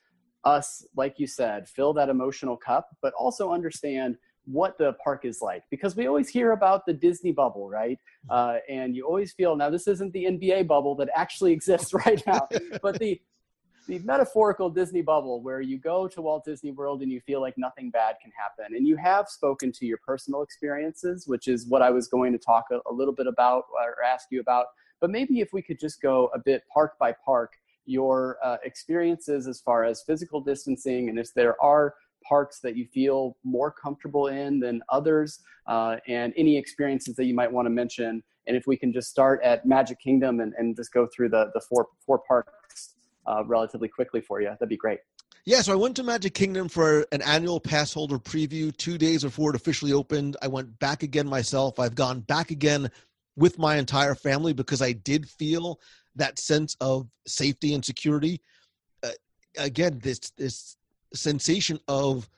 [0.45, 5.41] us, like you said, fill that emotional cup, but also understand what the park is
[5.41, 7.99] like because we always hear about the Disney bubble, right?
[8.29, 12.23] Uh, and you always feel now this isn't the NBA bubble that actually exists right
[12.27, 12.49] now,
[12.83, 13.21] but the
[13.87, 17.55] the metaphorical Disney bubble where you go to Walt Disney World and you feel like
[17.57, 18.77] nothing bad can happen.
[18.77, 22.39] And you have spoken to your personal experiences, which is what I was going to
[22.39, 24.67] talk a, a little bit about or ask you about.
[25.01, 29.49] But maybe if we could just go a bit park by park, your uh, experiences
[29.49, 31.95] as far as physical distancing and if there are
[32.27, 37.35] parks that you feel more comfortable in than others uh, and any experiences that you
[37.35, 38.23] might want to mention.
[38.47, 41.51] And if we can just start at Magic Kingdom and, and just go through the,
[41.55, 42.92] the four, four parks
[43.27, 44.49] uh, relatively quickly for you.
[44.49, 45.01] That'd be great.
[45.45, 49.25] Yeah, so I went to Magic Kingdom for an annual pass holder preview two days
[49.25, 50.37] before it officially opened.
[50.41, 51.81] I went back again myself.
[51.81, 52.91] I've gone back again
[53.37, 55.81] with my entire family because I did feel
[56.15, 58.41] that sense of safety and security.
[59.03, 59.11] Uh,
[59.59, 60.77] again, this this
[61.13, 62.29] sensation of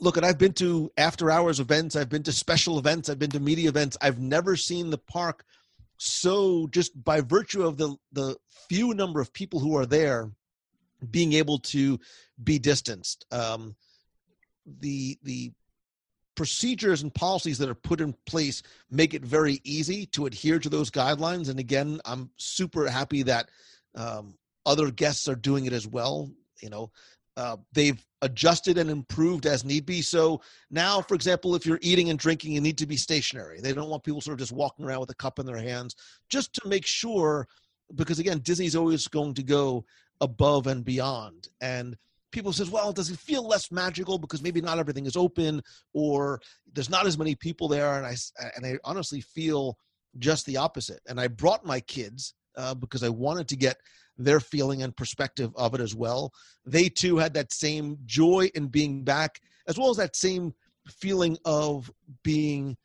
[0.00, 3.30] look, and I've been to after hours events, I've been to special events, I've been
[3.30, 3.96] to media events.
[4.00, 5.44] I've never seen the park
[6.02, 8.34] so just by virtue of the the
[8.70, 10.30] few number of people who are there
[11.10, 12.00] being able to
[12.42, 13.76] be distanced um,
[14.80, 15.52] the the
[16.36, 20.70] procedures and policies that are put in place make it very easy to adhere to
[20.70, 21.50] those guidelines.
[21.50, 23.50] And again i'm super happy that
[23.94, 26.30] um, other guests are doing it as well.
[26.62, 26.92] You know
[27.36, 30.02] uh, they've adjusted and improved as need be.
[30.02, 30.40] So
[30.70, 33.60] now for example if you're eating and drinking you need to be stationary.
[33.60, 35.96] They don't want people sort of just walking around with a cup in their hands
[36.28, 37.46] just to make sure
[37.94, 39.84] because again disney's always going to go
[40.20, 41.48] above and beyond.
[41.60, 41.96] And
[42.32, 45.62] people says well does it feel less magical because maybe not everything is open
[45.94, 46.40] or
[46.72, 47.94] there's not as many people there?
[47.94, 48.16] And i
[48.56, 49.78] and i honestly feel
[50.18, 51.00] just the opposite.
[51.08, 53.78] And i brought my kids uh, because i wanted to get
[54.24, 56.32] their feeling and perspective of it as well
[56.66, 60.52] they too had that same joy in being back as well as that same
[60.88, 61.90] feeling of
[62.22, 62.76] being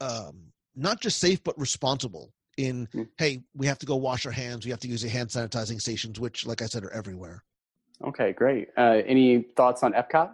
[0.00, 3.08] um, not just safe but responsible in Mm.
[3.18, 5.80] hey we have to go wash our hands we have to use the hand sanitizing
[5.80, 7.44] stations which like i said are everywhere
[8.04, 8.68] Okay, great.
[8.76, 10.30] Uh, any thoughts on Epcot?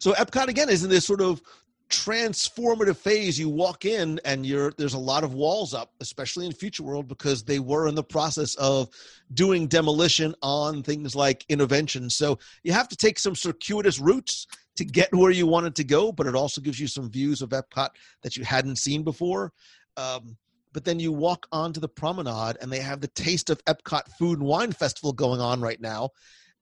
[0.00, 1.40] So Epcot again is in this sort of
[1.88, 3.38] transformative phase.
[3.38, 7.08] You walk in and you're there's a lot of walls up, especially in Future World,
[7.08, 8.88] because they were in the process of
[9.34, 12.12] doing demolition on things like Innoventions.
[12.12, 14.46] So you have to take some circuitous routes
[14.76, 17.50] to get where you wanted to go, but it also gives you some views of
[17.50, 17.90] Epcot
[18.22, 19.52] that you hadn't seen before.
[19.96, 20.36] Um,
[20.72, 24.38] but then you walk onto the promenade and they have the Taste of Epcot Food
[24.38, 26.10] and Wine Festival going on right now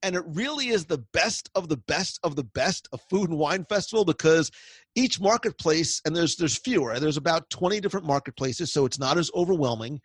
[0.06, 3.38] and it really is the best of the best of the best of food and
[3.38, 4.52] wine festival because
[4.94, 9.30] each marketplace and there's there's fewer there's about 20 different marketplaces so it's not as
[9.34, 10.00] overwhelming.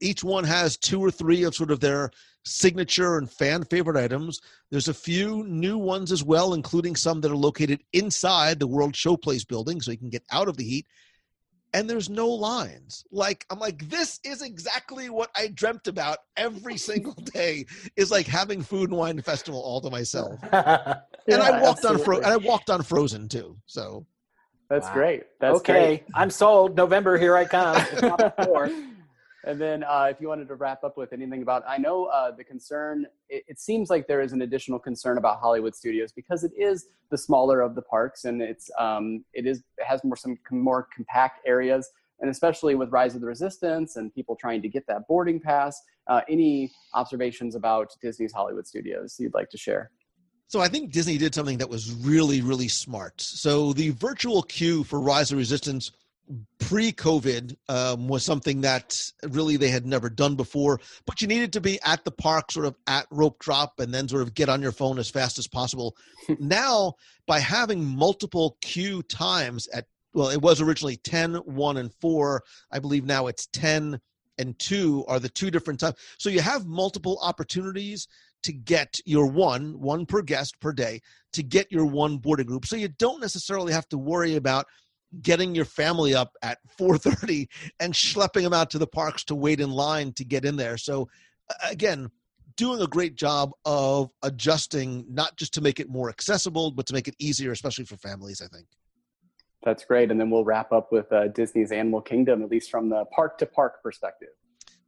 [0.00, 2.10] Each one has two or three of sort of their
[2.44, 4.40] signature and fan favorite items.
[4.70, 8.92] There's a few new ones as well including some that are located inside the world
[8.92, 10.86] showplace building so you can get out of the heat
[11.74, 13.04] and there's no lines.
[13.10, 17.66] Like I'm like, this is exactly what I dreamt about every single day.
[17.96, 20.40] Is like having food and wine festival all to myself.
[20.52, 23.58] and I Yeah, walked on Fro- and I walked on Frozen too.
[23.66, 24.06] So
[24.70, 24.94] That's Wow.
[24.94, 25.22] great.
[25.40, 26.04] That's okay, great.
[26.14, 26.76] I'm sold.
[26.76, 27.76] November, here I come.
[29.46, 32.30] And then uh, if you wanted to wrap up with anything about, I know uh,
[32.30, 36.44] the concern, it, it seems like there is an additional concern about Hollywood studios because
[36.44, 40.16] it is the smaller of the parks and it's, um, it is, it has more,
[40.16, 41.90] some more compact areas.
[42.20, 45.82] And especially with Rise of the Resistance and people trying to get that boarding pass,
[46.06, 49.90] uh, any observations about Disney's Hollywood studios you'd like to share?
[50.46, 53.20] So I think Disney did something that was really, really smart.
[53.20, 55.90] So the virtual queue for Rise of Resistance
[56.58, 60.80] pre-COVID um, was something that really they had never done before.
[61.06, 64.08] But you needed to be at the park, sort of at rope drop, and then
[64.08, 65.96] sort of get on your phone as fast as possible.
[66.38, 66.94] now,
[67.26, 72.42] by having multiple queue times at well, it was originally 10, 1, and 4.
[72.70, 74.00] I believe now it's 10
[74.38, 75.96] and 2 are the two different times.
[76.18, 78.06] So you have multiple opportunities
[78.44, 81.00] to get your one, one per guest per day,
[81.32, 82.66] to get your one boarding group.
[82.66, 84.66] So you don't necessarily have to worry about
[85.22, 87.48] getting your family up at 4:30
[87.80, 90.76] and schlepping them out to the parks to wait in line to get in there.
[90.76, 91.08] So
[91.68, 92.10] again,
[92.56, 96.94] doing a great job of adjusting not just to make it more accessible but to
[96.94, 98.66] make it easier especially for families, I think.
[99.64, 100.10] That's great.
[100.10, 103.38] And then we'll wrap up with uh, Disney's Animal Kingdom, at least from the park
[103.38, 104.28] to park perspective.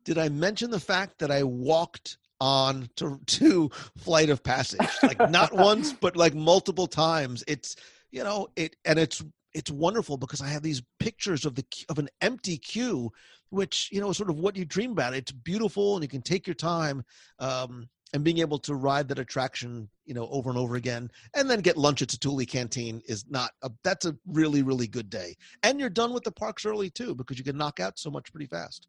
[0.05, 4.87] Did I mention the fact that I walked on to, to Flight of Passage?
[5.03, 7.43] Like not once, but like multiple times.
[7.49, 7.77] It's
[8.11, 9.25] you know it, and it's
[9.57, 13.11] it's wonderful because I have these pictures of the of an empty queue,
[13.49, 15.15] which you know is sort of what you dream about.
[15.15, 17.03] It's beautiful, and you can take your time.
[17.39, 21.51] Um, and being able to ride that attraction, you know, over and over again, and
[21.51, 23.71] then get lunch at Satu'li Canteen is not a.
[23.83, 27.39] That's a really, really good day, and you're done with the parks early too because
[27.39, 28.87] you can knock out so much pretty fast.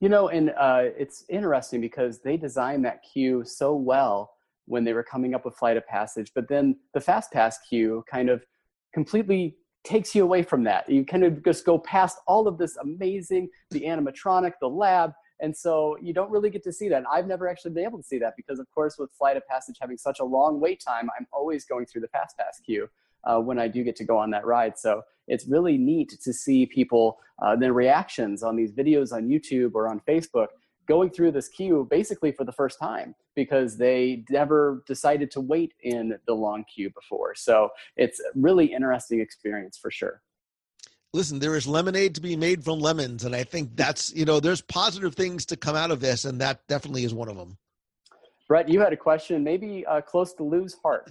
[0.00, 4.32] You know, and uh, it's interesting because they designed that queue so well
[4.66, 8.04] when they were coming up with Flight of Passage, but then the Fast Pass queue
[8.10, 8.44] kind of
[8.92, 10.88] completely takes you away from that.
[10.88, 15.56] You kind of just go past all of this amazing, the animatronic, the lab, and
[15.56, 16.98] so you don't really get to see that.
[16.98, 19.46] And I've never actually been able to see that because, of course, with Flight of
[19.48, 22.88] Passage having such a long wait time, I'm always going through the Fast Pass queue
[23.24, 24.78] uh, when I do get to go on that ride.
[24.78, 29.72] So it's really neat to see people, uh, their reactions on these videos on YouTube
[29.74, 30.48] or on Facebook
[30.94, 35.72] going through this queue basically for the first time because they never decided to wait
[35.82, 37.34] in the long queue before.
[37.34, 40.16] So it's a really interesting experience for sure.
[41.14, 44.38] listen there is lemonade to be made from lemons and i think that's you know
[44.40, 47.52] there's positive things to come out of this and that definitely is one of them
[48.52, 51.10] Brett, you had a question, maybe uh, close to Lou's heart.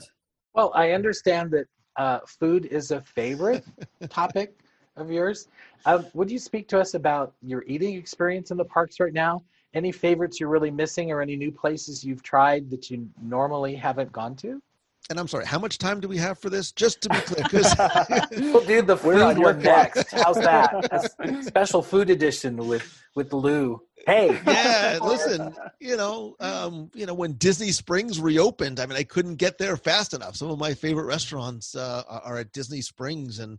[0.54, 1.66] Well, I understand that
[1.98, 3.66] uh, food is a favorite
[4.10, 4.60] topic
[4.96, 5.48] of yours.
[5.86, 9.42] Um, would you speak to us about your eating experience in the parks right now?
[9.74, 14.12] Any favorites you're really missing, or any new places you've tried that you normally haven't
[14.12, 14.62] gone to?
[15.10, 17.44] and i'm sorry how much time do we have for this just to be clear
[17.44, 17.76] because
[18.54, 20.12] We'll do the We're on your one next.
[20.12, 20.72] How's that?
[20.92, 20.94] A
[21.34, 23.82] s- special food edition with with Lou.
[24.06, 29.04] Hey, yeah listen you know um you know when disney springs reopened i mean i
[29.04, 32.82] couldn't get there fast enough some of my favorite restaurants uh, are are at disney
[32.82, 33.58] springs and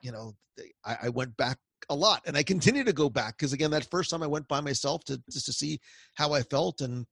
[0.00, 1.58] you know they- I, I went back
[1.88, 4.48] a lot and i continue to go back because again that first time i went
[4.48, 5.78] by myself to just to see
[6.14, 7.06] how i felt and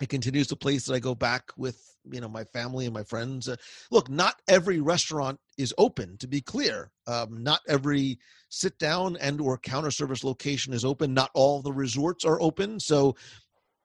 [0.00, 1.80] it continues to place that i go back with
[2.10, 3.56] you know my family and my friends uh,
[3.90, 9.40] look not every restaurant is open to be clear um, not every sit down and
[9.40, 13.14] or counter service location is open not all the resorts are open so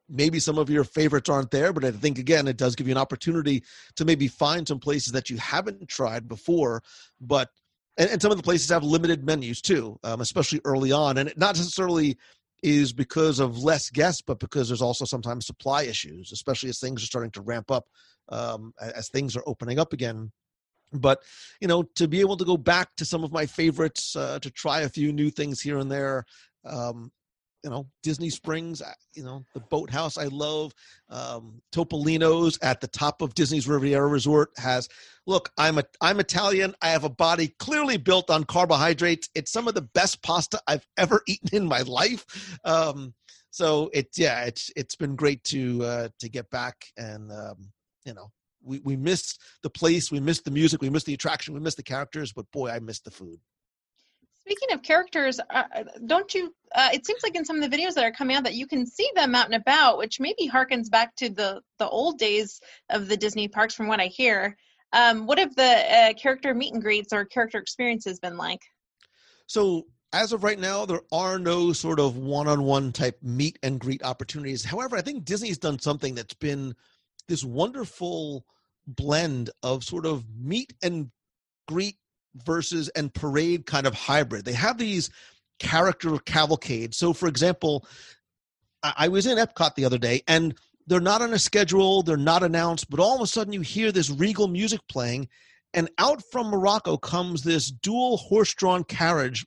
[0.09, 2.93] maybe some of your favorites aren't there but i think again it does give you
[2.93, 3.63] an opportunity
[3.95, 6.81] to maybe find some places that you haven't tried before
[7.21, 7.49] but
[7.97, 11.17] and, and some of the places have limited menus too um, especially early on.
[11.17, 12.17] And it not necessarily
[12.61, 17.03] is because of less guests but because there's also sometimes supply issues especially as things
[17.03, 17.85] are starting to ramp up
[18.29, 20.31] um, as things are opening up again.
[20.91, 21.21] But
[21.59, 24.51] you know to be able to go back to some of my favorites uh, to
[24.51, 26.25] try a few new things here and there
[26.65, 27.11] um,
[27.63, 28.81] you know disney springs
[29.13, 30.73] you know the boathouse i love
[31.09, 34.89] um, topolino's at the top of disney's riviera resort has
[35.25, 39.67] look i'm a i'm italian i have a body clearly built on carbohydrates it's some
[39.67, 43.13] of the best pasta i've ever eaten in my life um,
[43.49, 47.71] so it's yeah it's it's been great to uh, to get back and um,
[48.05, 48.29] you know
[48.63, 51.77] we, we missed the place, we missed the music, we missed the attraction, we missed
[51.77, 53.39] the characters, but boy, I missed the food.
[54.45, 55.63] Speaking of characters, uh,
[56.05, 56.53] don't you?
[56.75, 58.67] Uh, it seems like in some of the videos that are coming out that you
[58.67, 62.59] can see them out and about, which maybe harkens back to the the old days
[62.89, 64.57] of the Disney parks, from what I hear.
[64.91, 68.61] Um, what have the uh, character meet and greets or character experiences been like?
[69.47, 74.03] So as of right now, there are no sort of one-on-one type meet and greet
[74.03, 74.63] opportunities.
[74.63, 76.75] However, I think Disney's done something that's been
[77.27, 78.45] this wonderful
[78.85, 81.09] blend of sort of meet and
[81.67, 81.97] greet
[82.35, 84.45] versus and parade kind of hybrid.
[84.45, 85.09] They have these
[85.59, 86.97] character cavalcades.
[86.97, 87.87] So, for example,
[88.81, 90.57] I, I was in Epcot the other day, and
[90.87, 93.91] they're not on a schedule, they're not announced, but all of a sudden you hear
[93.91, 95.29] this regal music playing,
[95.73, 99.45] and out from Morocco comes this dual horse-drawn carriage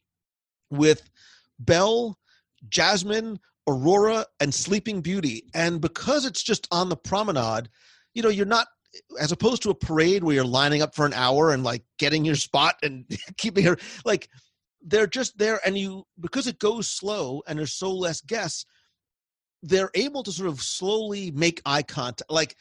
[0.71, 1.11] with
[1.59, 2.19] Belle,
[2.69, 5.45] Jasmine, Aurora, and Sleeping Beauty.
[5.55, 7.69] And because it's just on the promenade,
[8.15, 8.67] you know, you're not
[9.21, 12.25] as opposed to a parade where you're lining up for an hour and like getting
[12.25, 13.05] your spot and
[13.37, 14.29] keeping her like
[14.83, 18.65] they're just there and you because it goes slow and there's so less guests
[19.63, 22.57] they're able to sort of slowly make eye contact like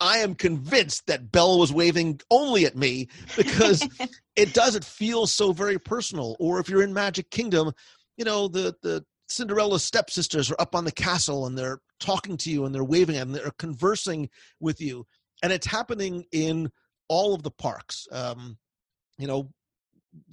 [0.00, 3.06] i am convinced that belle was waving only at me
[3.36, 3.86] because
[4.36, 6.36] it doesn't feel so very personal.
[6.38, 7.72] Or if you're in magic kingdom
[8.18, 12.50] you know the the cinderella's stepsisters are up on the castle and they're talking to
[12.50, 14.28] you and they're waving and they're conversing
[14.60, 15.06] with you
[15.42, 16.70] and it's happening in
[17.08, 18.06] all of the parks.
[18.10, 18.58] Um,
[19.18, 19.50] you know,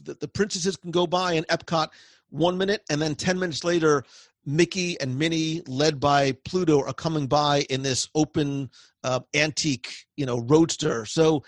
[0.04, 1.90] the, the princesses can go by in Epcot
[2.30, 4.04] one minute, and then ten minutes later,
[4.46, 8.70] Mickey and Minnie, led by Pluto, are coming by in this open
[9.04, 11.06] uh, antique, you know, roadster.
[11.06, 11.44] So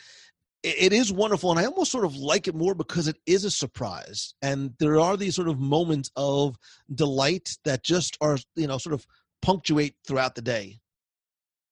[0.63, 3.43] it, it is wonderful, and I almost sort of like it more because it is
[3.43, 6.57] a surprise, and there are these sort of moments of
[6.93, 9.05] delight that just are, you know, sort of
[9.41, 10.79] punctuate throughout the day.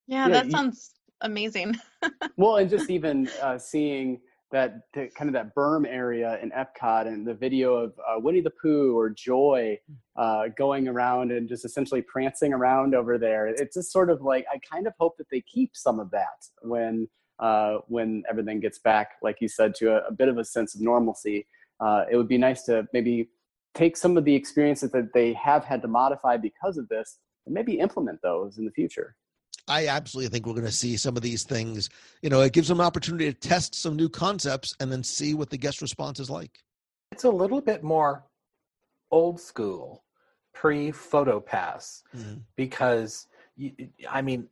[0.07, 0.91] Yeah, Yeah, that you- sounds
[1.25, 1.75] amazing.
[2.37, 4.21] well, and just even uh, seeing
[4.51, 8.41] that the, kind of that berm area in Epcot and the video of uh, Winnie
[8.41, 9.77] the Pooh or Joy
[10.15, 13.47] uh, going around and just essentially prancing around over there.
[13.47, 16.45] It's just sort of like I kind of hope that they keep some of that
[16.61, 17.07] when
[17.39, 20.73] uh, when everything gets back, like you said, to a, a bit of a sense
[20.73, 21.47] of normalcy.
[21.81, 23.29] Uh, it would be nice to maybe
[23.73, 27.53] take some of the experiences that they have had to modify because of this and
[27.53, 29.15] maybe implement those in the future.
[29.67, 31.89] I absolutely think we're going to see some of these things.
[32.21, 35.33] You know, it gives them an opportunity to test some new concepts and then see
[35.33, 36.63] what the guest response is like.
[37.11, 38.23] It's a little bit more
[39.11, 40.03] old school,
[40.53, 42.41] pre photo pass, Mhm.
[42.55, 43.71] because you,
[44.09, 44.49] I mean,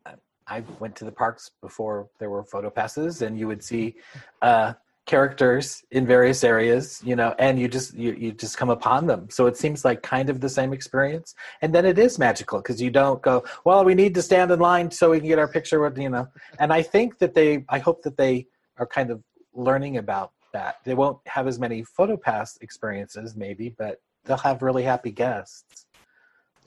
[0.47, 3.95] I went to the parks before there were photo passes, and you would see
[4.41, 4.73] uh,
[5.05, 9.27] characters in various areas, you know, and you just you, you just come upon them.
[9.29, 12.81] So it seems like kind of the same experience, and then it is magical because
[12.81, 15.47] you don't go, well, we need to stand in line so we can get our
[15.47, 16.27] picture with you know.
[16.59, 18.47] And I think that they, I hope that they
[18.77, 19.21] are kind of
[19.53, 20.77] learning about that.
[20.85, 25.85] They won't have as many photo pass experiences, maybe, but they'll have really happy guests.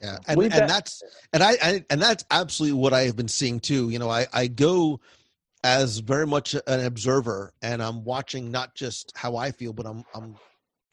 [0.01, 1.01] Yeah, and, and that's
[1.33, 3.89] and I, I and that's absolutely what I have been seeing too.
[3.89, 4.99] You know, I I go
[5.63, 10.03] as very much an observer, and I'm watching not just how I feel, but I'm
[10.13, 10.35] I'm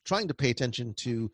[0.05, 1.31] trying to pay attention to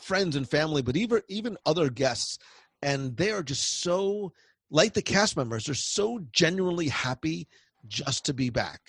[0.00, 2.38] friends and family, but even even other guests,
[2.82, 4.32] and they are just so
[4.70, 5.64] like the cast members.
[5.64, 7.48] They're so genuinely happy
[7.86, 8.80] just to be back.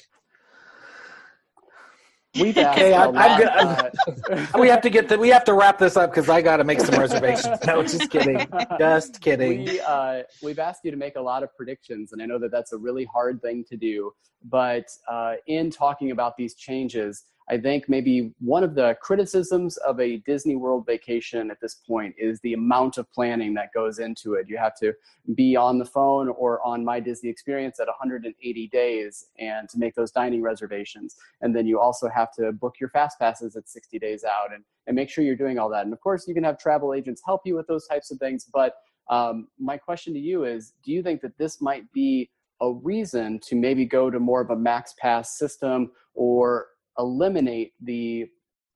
[2.40, 5.54] We've asked Okay, a I'm- I'm gonna- we have to get the, we have to
[5.54, 7.60] wrap this up because I got to make some reservations.
[7.68, 8.48] No, just kidding,
[8.80, 9.66] just kidding.
[9.66, 12.52] We, uh, we've asked you to make a lot of predictions, and I know that
[12.52, 14.12] that's a really hard thing to do.
[14.44, 20.00] But uh, in talking about these changes, I think maybe one of the criticisms of
[20.02, 24.34] a Disney World vacation at this point is the amount of planning that goes into
[24.34, 24.50] it.
[24.50, 24.94] You have to
[25.34, 29.96] be on the phone or on My Disney Experience at 180 days and to make
[29.96, 31.16] those dining reservations.
[31.42, 34.64] And then you also have to book your fast passes at 60 days out and,
[34.86, 35.86] and make sure you're doing all that.
[35.86, 38.46] And of course, you can have travel agents help you with those types of things.
[38.52, 38.74] But
[39.10, 42.30] um, my question to you is do you think that this might be
[42.60, 46.68] a reason to maybe go to more of a max pass system or
[46.98, 48.28] eliminate the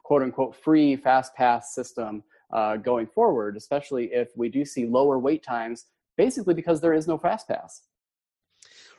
[0.03, 5.17] quote unquote free fast pass system uh, going forward, especially if we do see lower
[5.17, 5.85] wait times,
[6.17, 7.83] basically because there is no fast pass.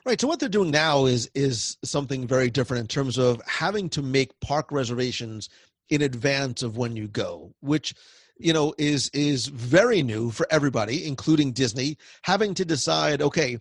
[0.05, 0.21] Right.
[0.21, 4.03] So what they're doing now is is something very different in terms of having to
[4.03, 5.49] make park reservations
[5.91, 7.95] in advance of when you go, which
[8.39, 13.59] you know is is very new for everybody, including Disney, having to decide, okay,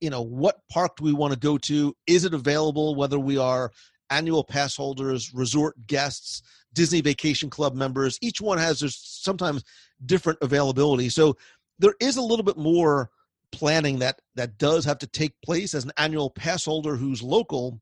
[0.00, 1.94] you know, what park do we want to go to?
[2.06, 2.96] Is it available?
[2.96, 3.70] Whether we are
[4.10, 6.42] annual pass holders, resort guests,
[6.72, 9.64] Disney Vacation Club members, each one has there's sometimes
[10.04, 11.08] different availability.
[11.08, 11.36] So
[11.78, 13.10] there is a little bit more
[13.52, 15.74] planning that that does have to take place.
[15.74, 17.80] As an annual pass holder who's local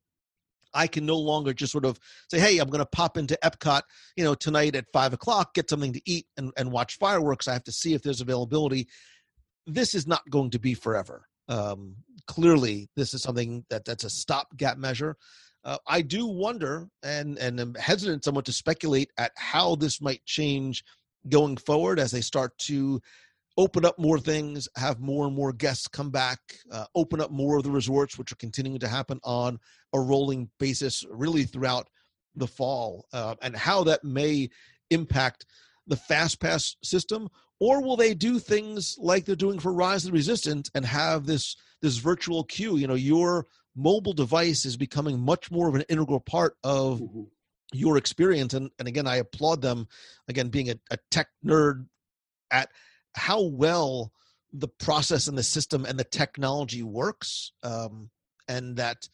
[0.74, 1.98] i can no longer just sort of
[2.28, 3.82] say hey i'm going to pop into epcot
[4.16, 7.48] you know tonight at five o'clock get something to eat and, and watch fireworks.
[7.48, 8.88] I have to see if there's availability.
[9.66, 11.26] This is not going to be forever.
[11.48, 11.96] Um,
[12.26, 15.16] clearly this is something that that's a stopgap measure
[15.64, 20.24] uh, i do wonder and and i'm hesitant somewhat to speculate at how this might
[20.24, 20.84] change
[21.28, 23.00] going forward as they start to
[23.56, 26.38] open up more things, have more and more guests come back,
[26.72, 29.58] uh, open up more of the resorts, which are continuing to happen on
[29.92, 31.88] a rolling basis, really throughout
[32.34, 34.48] the fall uh, and how that may
[34.90, 35.46] impact
[35.86, 37.28] the fast pass system
[37.60, 41.24] or will they do things like they're doing for rise of the resistance and have
[41.24, 42.76] this this virtual queue?
[42.76, 43.46] You know your
[43.76, 47.22] mobile device is becoming much more of an integral part of mm-hmm.
[47.72, 49.88] your experience and, and again i applaud them
[50.28, 51.86] again being a, a tech nerd
[52.50, 52.68] at
[53.14, 54.12] how well
[54.52, 58.10] the process and the system and the technology works um,
[58.48, 59.08] and that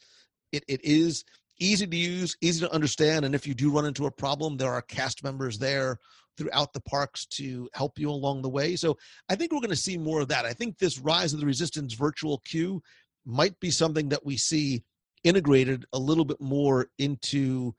[0.52, 1.24] it, it is
[1.58, 4.72] easy to use easy to understand and if you do run into a problem there
[4.72, 5.98] are cast members there
[6.36, 8.96] throughout the parks to help you along the way so
[9.28, 11.46] i think we're going to see more of that i think this rise of the
[11.46, 12.82] resistance virtual queue
[13.30, 14.82] might be something that we see
[15.24, 17.74] integrated a little bit more into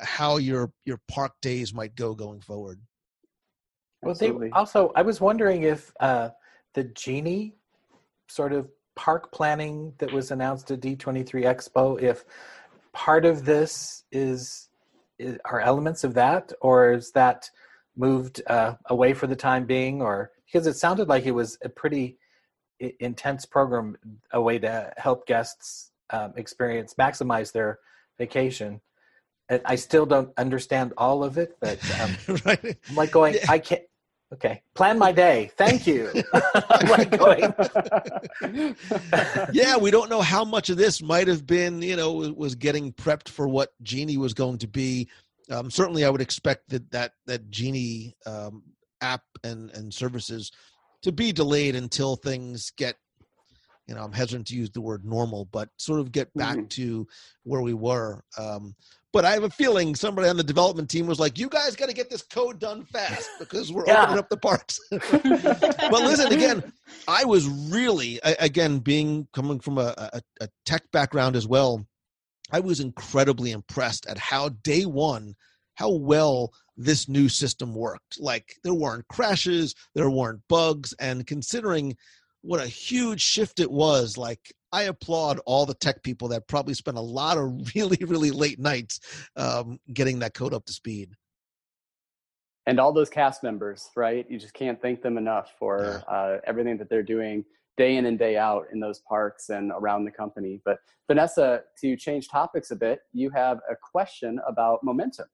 [0.00, 2.80] how your your park days might go going forward.
[4.02, 6.30] Well they also i was wondering if uh
[6.74, 7.56] the genie
[8.28, 12.24] sort of park planning that was announced at D23 Expo, if
[12.92, 14.68] part of this is,
[15.18, 17.48] is are elements of that, or is that
[17.96, 21.68] moved uh, away for the time being, or because it sounded like it was a
[21.68, 22.18] pretty
[22.80, 23.96] intense program,
[24.32, 27.78] a way to help guests um, experience maximize their
[28.18, 28.80] vacation.
[29.64, 32.76] I still don't understand all of it, but um, right.
[32.88, 33.46] I'm like going, yeah.
[33.48, 33.82] I can't.
[34.34, 35.52] Okay, plan my day.
[35.56, 36.10] Thank you.
[39.52, 42.92] yeah, we don't know how much of this might have been, you know, was getting
[42.92, 45.08] prepped for what Genie was going to be.
[45.48, 48.64] Um, certainly, I would expect that that that Genie um,
[49.00, 50.50] app and and services
[51.06, 52.96] to be delayed until things get
[53.86, 56.66] you know, I'm hesitant to use the word normal, but sort of get back mm-hmm.
[56.66, 57.06] to
[57.44, 58.24] where we were.
[58.36, 58.74] Um,
[59.12, 61.88] but I have a feeling somebody on the development team was like, "You guys got
[61.88, 64.02] to get this code done fast because we're yeah.
[64.02, 66.72] opening up the parks." but listen, again,
[67.06, 71.86] I was really, again, being coming from a, a, a tech background as well,
[72.50, 75.36] I was incredibly impressed at how day one,
[75.76, 78.20] how well this new system worked.
[78.20, 81.96] Like there weren't crashes, there weren't bugs, and considering
[82.42, 86.74] what a huge shift it was, like I applaud all the tech people that probably
[86.74, 89.00] spent a lot of really, really late nights
[89.36, 91.10] um, getting that code up to speed.
[92.68, 94.26] And all those cast members, right?
[94.28, 96.14] You just can't thank them enough for yeah.
[96.14, 97.44] uh, everything that they're doing
[97.76, 100.60] day in and day out in those parks and around the company.
[100.64, 105.26] But Vanessa, to change topics a bit, you have a question about momentum.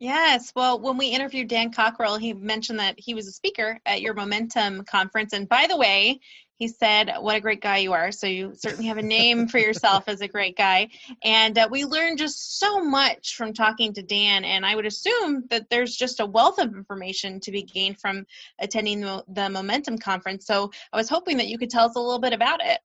[0.00, 0.50] Yes.
[0.56, 4.14] Well, when we interviewed Dan Cockerell, he mentioned that he was a speaker at your
[4.14, 5.34] Momentum conference.
[5.34, 6.20] And by the way,
[6.56, 8.10] he said, What a great guy you are.
[8.10, 10.88] So you certainly have a name for yourself as a great guy.
[11.22, 14.44] And uh, we learned just so much from talking to Dan.
[14.46, 18.24] And I would assume that there's just a wealth of information to be gained from
[18.58, 20.46] attending the, the Momentum conference.
[20.46, 22.80] So I was hoping that you could tell us a little bit about it.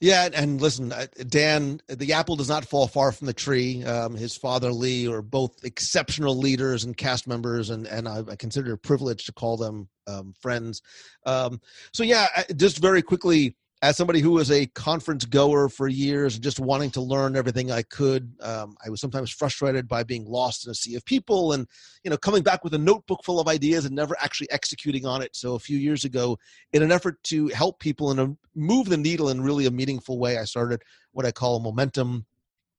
[0.00, 3.84] Yeah, and listen, uh, Dan, the apple does not fall far from the tree.
[3.84, 8.36] Um, his father Lee are both exceptional leaders and cast members, and and I, I
[8.36, 10.82] consider it a privilege to call them um, friends.
[11.24, 11.60] Um,
[11.92, 12.26] so yeah,
[12.56, 16.90] just very quickly, as somebody who was a conference goer for years and just wanting
[16.90, 20.74] to learn everything I could, um, I was sometimes frustrated by being lost in a
[20.74, 21.68] sea of people and,
[22.02, 25.20] you know, coming back with a notebook full of ideas and never actually executing on
[25.20, 25.36] it.
[25.36, 26.38] So a few years ago,
[26.72, 30.38] in an effort to help people and move the needle in really a meaningful way,
[30.38, 30.80] I started
[31.12, 32.24] what I call a momentum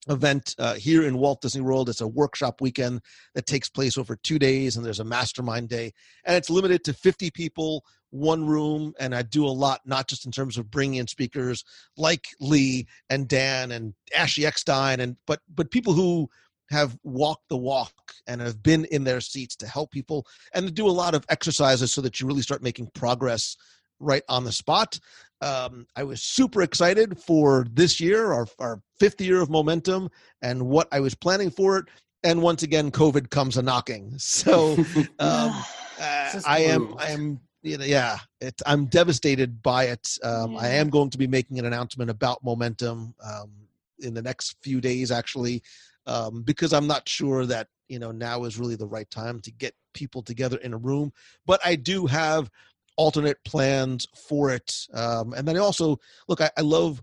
[0.10, 1.88] event uh, here in Walt Disney World.
[1.88, 3.01] It's a workshop weekend
[3.36, 5.93] that takes place over two days, and there's a mastermind day,
[6.26, 7.84] and it's limited to 50 people
[8.16, 11.63] one room and I do a lot, not just in terms of bringing in speakers
[11.97, 16.30] like Lee and Dan and Ashley Eckstein, and but but people who
[16.72, 17.93] have walked the walk
[18.26, 21.26] and have been in their seats to help people and to do a lot of
[21.30, 23.55] exercises so that you really start making progress
[23.99, 24.99] right on the spot.
[25.41, 30.09] Um, I was super excited for this year, our, our fifth year of momentum,
[30.41, 31.86] and what I was planning for it.
[32.24, 34.13] And once again, COVID comes a knocking.
[34.18, 34.74] So
[35.20, 35.63] um,
[35.99, 40.18] uh, I am I am you know, yeah, it, I'm devastated by it.
[40.24, 40.59] Um, yeah.
[40.59, 43.51] I am going to be making an announcement about momentum um,
[43.99, 45.63] in the next few days, actually,
[46.05, 49.51] um, because I'm not sure that you know now is really the right time to
[49.51, 51.11] get people together in a room.
[51.47, 52.51] But I do have
[52.97, 56.41] alternate plans for it, um, and then I also look.
[56.41, 57.01] I, I love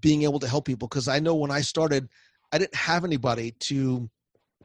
[0.00, 2.08] being able to help people because I know when I started,
[2.52, 4.10] I didn't have anybody to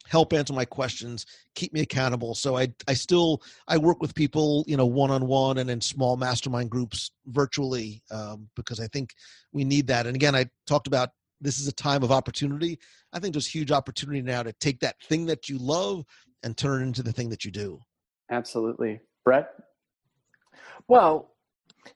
[0.08, 4.64] help answer my questions keep me accountable so i i still i work with people
[4.68, 9.14] you know one-on-one and in small mastermind groups virtually um, because i think
[9.52, 11.10] we need that and again i talked about
[11.42, 12.80] this is a time of opportunity.
[13.14, 16.04] I think there's huge opportunity now to take that thing that you love
[16.44, 17.80] and turn it into the thing that you do.
[18.32, 19.00] Absolutely.
[19.24, 19.54] Brett?
[20.88, 21.32] Well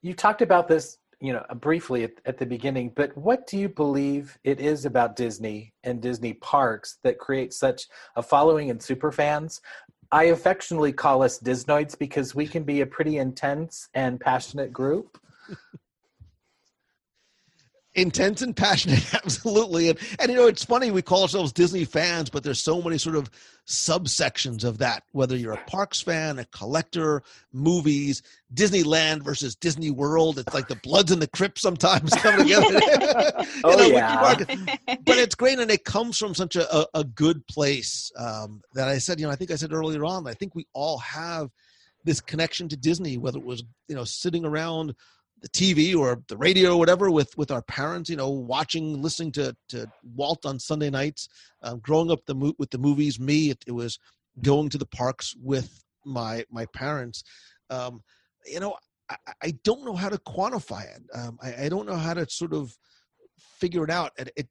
[0.02, 3.70] you talked about this you know, briefly at, at the beginning, but what do you
[3.70, 9.12] believe it is about Disney and Disney parks that creates such a following and super
[9.12, 9.62] fans?
[10.12, 15.18] I affectionately call us Disnoids because we can be a pretty intense and passionate group
[17.94, 19.90] intense and passionate absolutely.
[19.90, 22.98] And and you know it's funny we call ourselves disney fans but there's so many
[22.98, 23.30] sort of
[23.68, 27.22] subsections of that whether you're a parks fan a collector
[27.52, 28.22] movies
[28.54, 30.40] disneyland versus disney world.
[30.40, 32.80] It's like the bloods and the crips sometimes come together.
[33.64, 34.36] Oh, know, yeah.
[34.88, 38.88] but it's great and it comes from such a, a, a good place um, that
[38.88, 41.50] i said you know i think i said earlier on i think we all have
[42.04, 44.96] this connection to disney whether it was you know sitting around
[45.42, 49.32] the TV or the radio or whatever with with our parents, you know, watching, listening
[49.34, 51.28] to to Walt on Sunday nights.
[51.64, 54.00] Um, growing up the mo- with the movies, me it, it, was
[54.42, 57.24] going to the parks with my my parents.
[57.70, 58.02] Um,
[58.46, 58.76] you know,
[59.10, 61.02] I, I, don't know how to quantify it.
[61.14, 62.76] Um, I, I, don't know how to sort of
[63.60, 64.12] figure it out.
[64.18, 64.48] It, it,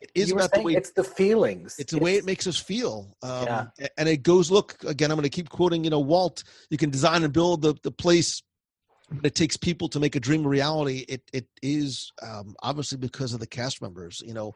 [0.00, 1.74] it is about the way it's the feelings.
[1.78, 3.16] It's the it's, way it makes us feel.
[3.22, 3.44] Um,
[3.78, 3.88] yeah.
[3.96, 4.50] And it goes.
[4.50, 5.10] Look again.
[5.10, 5.84] I'm going to keep quoting.
[5.84, 6.44] You know, Walt.
[6.70, 8.42] You can design and build the the place
[9.10, 11.04] but it takes people to make a dream a reality.
[11.08, 14.22] It it is um, obviously because of the cast members.
[14.24, 14.54] You know,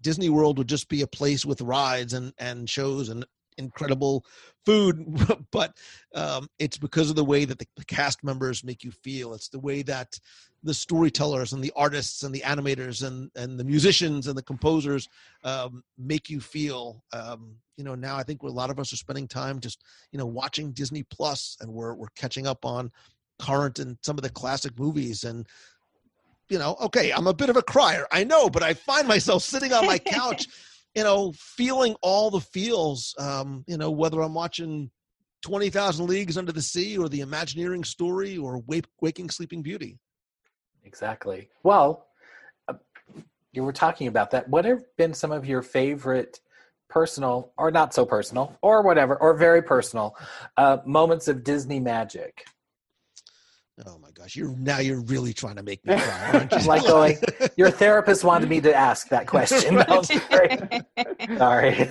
[0.00, 3.24] Disney World would just be a place with rides and and shows and
[3.56, 4.24] incredible
[4.64, 5.04] food,
[5.50, 5.76] but
[6.14, 9.34] um, it's because of the way that the, the, cast members make you feel.
[9.34, 10.18] It's the way that
[10.62, 15.08] the storytellers and the artists and the animators and and the musicians and the composers
[15.44, 17.02] um, make you feel.
[17.12, 19.82] Um, you know, now I think a lot of us are spending time just
[20.12, 22.90] you know watching Disney Plus, and we're we're catching up on
[23.38, 25.46] current and some of the classic movies and
[26.48, 29.42] you know okay i'm a bit of a crier i know but i find myself
[29.42, 30.46] sitting on my couch
[30.94, 34.90] you know feeling all the feels um you know whether i'm watching
[35.44, 39.98] 20,000 leagues under the sea or the imagineering story or wake, waking sleeping beauty.
[40.84, 41.50] Exactly.
[41.62, 42.06] Well
[42.66, 42.74] uh,
[43.52, 44.48] you were talking about that.
[44.48, 46.40] What have been some of your favorite
[46.88, 50.16] personal or not so personal or whatever or very personal
[50.56, 52.44] uh, moments of disney magic
[53.86, 56.68] Oh my gosh, you're now you're really trying to make me cry, aren't you?
[56.68, 57.18] like going,
[57.56, 59.82] your therapist wanted me to ask that question.
[61.38, 61.90] sorry.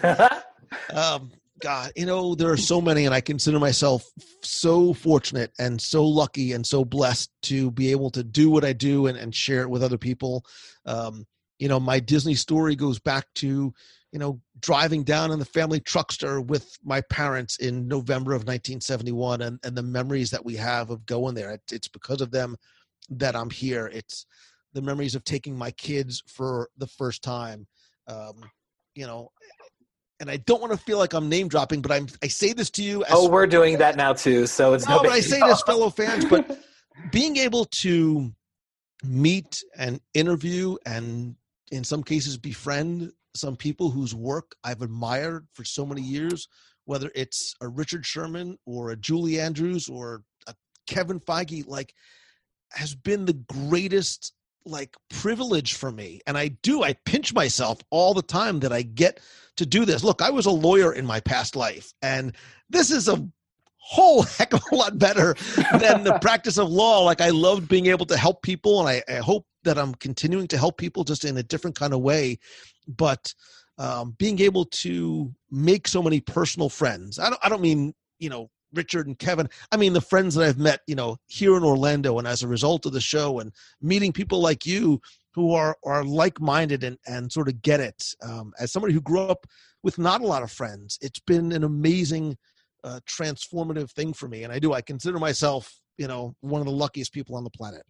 [0.93, 1.29] um,
[1.59, 4.05] God, you know, there are so many, and I consider myself
[4.41, 8.73] so fortunate and so lucky and so blessed to be able to do what I
[8.73, 10.45] do and, and share it with other people.
[10.85, 11.25] Um,
[11.59, 13.73] you know, my Disney story goes back to
[14.13, 19.41] you know, driving down in the family truckster with my parents in November of 1971
[19.41, 21.49] and, and the memories that we have of going there.
[21.49, 22.55] It, it's because of them
[23.09, 23.89] that I'm here.
[23.91, 24.27] It's
[24.73, 27.65] the memories of taking my kids for the first time.
[28.07, 28.35] Um,
[28.93, 29.31] you know,
[30.19, 32.69] and I don't want to feel like I'm name dropping, but I'm I say this
[32.71, 33.03] to you.
[33.05, 34.97] As, oh, we're doing that now too, so it's no.
[34.97, 36.59] no but I say this, fellow fans, but
[37.11, 38.31] being able to
[39.03, 41.35] meet and interview and
[41.71, 46.47] in some cases befriend some people whose work I've admired for so many years,
[46.85, 50.53] whether it's a Richard Sherman or a Julie Andrews or a
[50.87, 51.93] Kevin Feige, like
[52.71, 54.33] has been the greatest
[54.65, 56.21] like privilege for me.
[56.25, 59.19] And I do, I pinch myself all the time that I get
[59.57, 60.03] to do this.
[60.03, 62.35] Look, I was a lawyer in my past life, and
[62.69, 63.27] this is a
[63.77, 65.35] whole heck of a lot better
[65.79, 67.03] than the practice of law.
[67.03, 70.47] Like I loved being able to help people, and I, I hope that I'm continuing
[70.47, 72.37] to help people just in a different kind of way
[72.87, 73.33] but
[73.77, 77.19] um, being able to make so many personal friends.
[77.19, 79.49] I don't, I don't mean, you know, Richard and Kevin.
[79.71, 82.47] I mean, the friends that I've met, you know, here in Orlando and as a
[82.47, 83.51] result of the show and
[83.81, 84.99] meeting people like you
[85.33, 88.03] who are, are like-minded and, and sort of get it.
[88.21, 89.45] Um, as somebody who grew up
[89.83, 92.37] with not a lot of friends, it's been an amazing,
[92.83, 94.43] uh, transformative thing for me.
[94.43, 97.49] And I do, I consider myself, you know, one of the luckiest people on the
[97.49, 97.83] planet.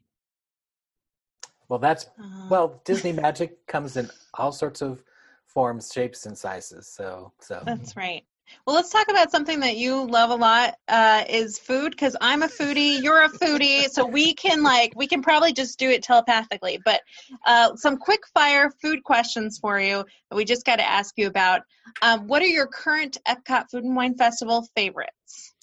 [1.73, 5.03] Well, that's uh, well, Disney magic comes in all sorts of
[5.47, 6.87] forms, shapes, and sizes.
[6.87, 8.23] So, so that's right.
[8.67, 12.43] Well, let's talk about something that you love a lot uh, is food because I'm
[12.43, 16.03] a foodie, you're a foodie, so we can like we can probably just do it
[16.03, 16.79] telepathically.
[16.85, 17.01] But
[17.43, 21.25] uh, some quick fire food questions for you that we just got to ask you
[21.25, 21.61] about.
[22.03, 25.55] Um, what are your current Epcot Food and Wine Festival favorites?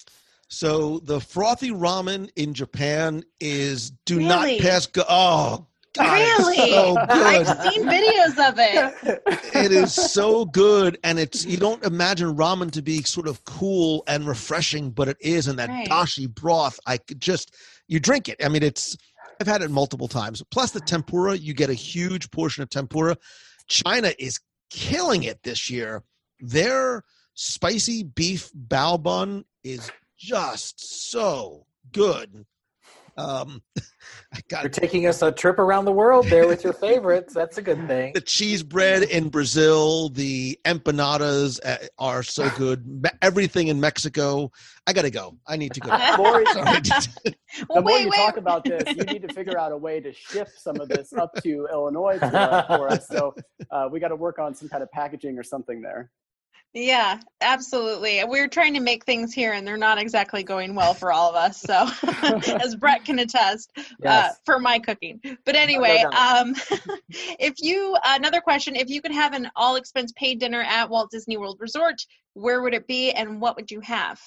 [0.49, 4.27] So the frothy ramen in Japan is do really?
[4.27, 5.05] not pass go.
[5.07, 5.65] Oh God,
[5.99, 6.71] really?
[6.71, 9.21] So I've seen videos of it.
[9.53, 14.03] It is so good, and it's you don't imagine ramen to be sort of cool
[14.07, 15.47] and refreshing, but it is.
[15.47, 15.87] And that right.
[15.87, 17.55] dashi broth, I could just
[17.87, 18.43] you drink it.
[18.43, 18.95] I mean, it's
[19.39, 20.43] I've had it multiple times.
[20.51, 23.17] Plus the tempura, you get a huge portion of tempura.
[23.67, 24.39] China is
[24.69, 26.03] killing it this year.
[26.39, 32.45] Their spicy beef bao bun is just so good
[33.17, 33.61] Um,
[34.33, 37.33] I got You're taking us a trip around the world there with your favorites.
[37.33, 38.13] That's a good thing.
[38.13, 43.05] the cheese bread in Brazil, the empanadas uh, are so good.
[43.21, 44.51] Everything in Mexico.
[44.87, 45.37] I gotta go.
[45.47, 45.89] I need to go.
[45.91, 46.79] The more, Sorry.
[46.81, 47.35] the
[47.69, 48.17] Well, more wait, you wait.
[48.17, 51.13] talk about this, you need to figure out a way to ship some of this
[51.13, 53.07] up to Illinois for, uh, for us.
[53.07, 53.35] So
[53.69, 56.09] uh, we got to work on some kind of packaging or something there.
[56.73, 58.23] Yeah, absolutely.
[58.23, 61.35] We're trying to make things here, and they're not exactly going well for all of
[61.35, 61.59] us.
[61.59, 61.89] So,
[62.61, 63.71] as Brett can attest,
[64.05, 65.19] uh, for my cooking.
[65.45, 66.13] But anyway, doubt.
[66.13, 66.55] um,
[67.09, 71.11] if you another question: If you could have an all expense paid dinner at Walt
[71.11, 72.05] Disney World Resort,
[72.35, 74.21] where would it be, and what would you have?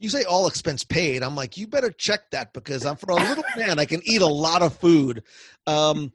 [0.00, 1.24] you say all expense paid.
[1.24, 3.80] I'm like, you better check that because I'm for a little man.
[3.80, 5.24] I can eat a lot of food.
[5.66, 6.12] Um,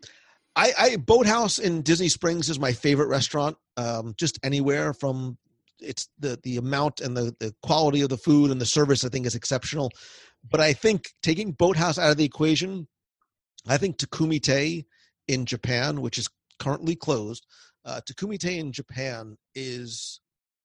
[0.56, 3.58] I, I Boathouse in Disney Springs is my favorite restaurant.
[3.78, 5.38] Um, just anywhere from
[5.80, 9.10] it's the the amount and the the quality of the food and the service I
[9.10, 9.92] think is exceptional.
[10.50, 12.88] But I think taking Boathouse out of the equation,
[13.68, 14.86] I think Takumi-Tei
[15.28, 16.28] in Japan, which is
[16.60, 17.46] currently closed,
[17.86, 20.20] uh, Takumi-Tei in Japan is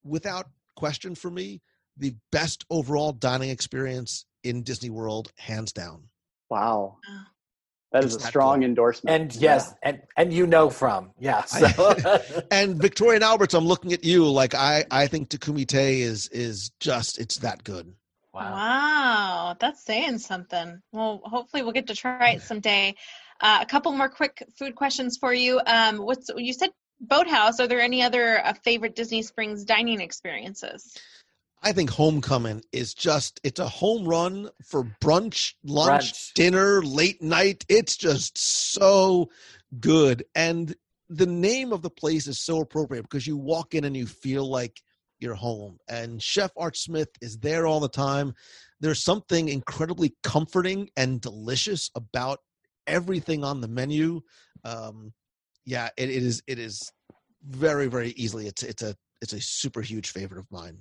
[0.04, 1.60] without question for me
[1.96, 6.08] the best overall dining experience in Disney World, hands down.
[6.50, 6.96] Wow.
[7.92, 8.66] That is a strong good.
[8.66, 9.34] endorsement.
[9.34, 11.44] And yes, and and you know from yeah.
[11.46, 11.94] So.
[12.50, 16.28] And Victoria and Alberts, I'm looking at you like I I think Takumi Takumi-Tei is
[16.28, 17.94] is just it's that good.
[18.34, 18.52] wow.
[18.52, 20.80] Wow, that's saying something.
[20.92, 22.94] Well, hopefully we'll get to try it someday.
[23.40, 25.60] Uh, a couple more quick food questions for you.
[25.64, 26.70] Um, what's you said?
[27.00, 27.60] Boathouse.
[27.60, 30.96] Are there any other uh, favorite Disney Springs dining experiences?
[31.62, 36.32] I think Homecoming is just it's a home run for brunch, lunch, Brunch.
[36.34, 37.64] dinner, late night.
[37.68, 39.30] It's just so
[39.80, 40.24] good.
[40.34, 40.74] And
[41.08, 44.48] the name of the place is so appropriate because you walk in and you feel
[44.48, 44.80] like
[45.18, 45.78] you're home.
[45.88, 48.34] And Chef Art Smith is there all the time.
[48.80, 52.38] There's something incredibly comforting and delicious about
[52.86, 54.20] everything on the menu.
[54.64, 55.12] Um,
[55.64, 56.92] yeah, it, it is it is
[57.44, 60.78] very, very easily it's it's a it's a super huge favorite of mine.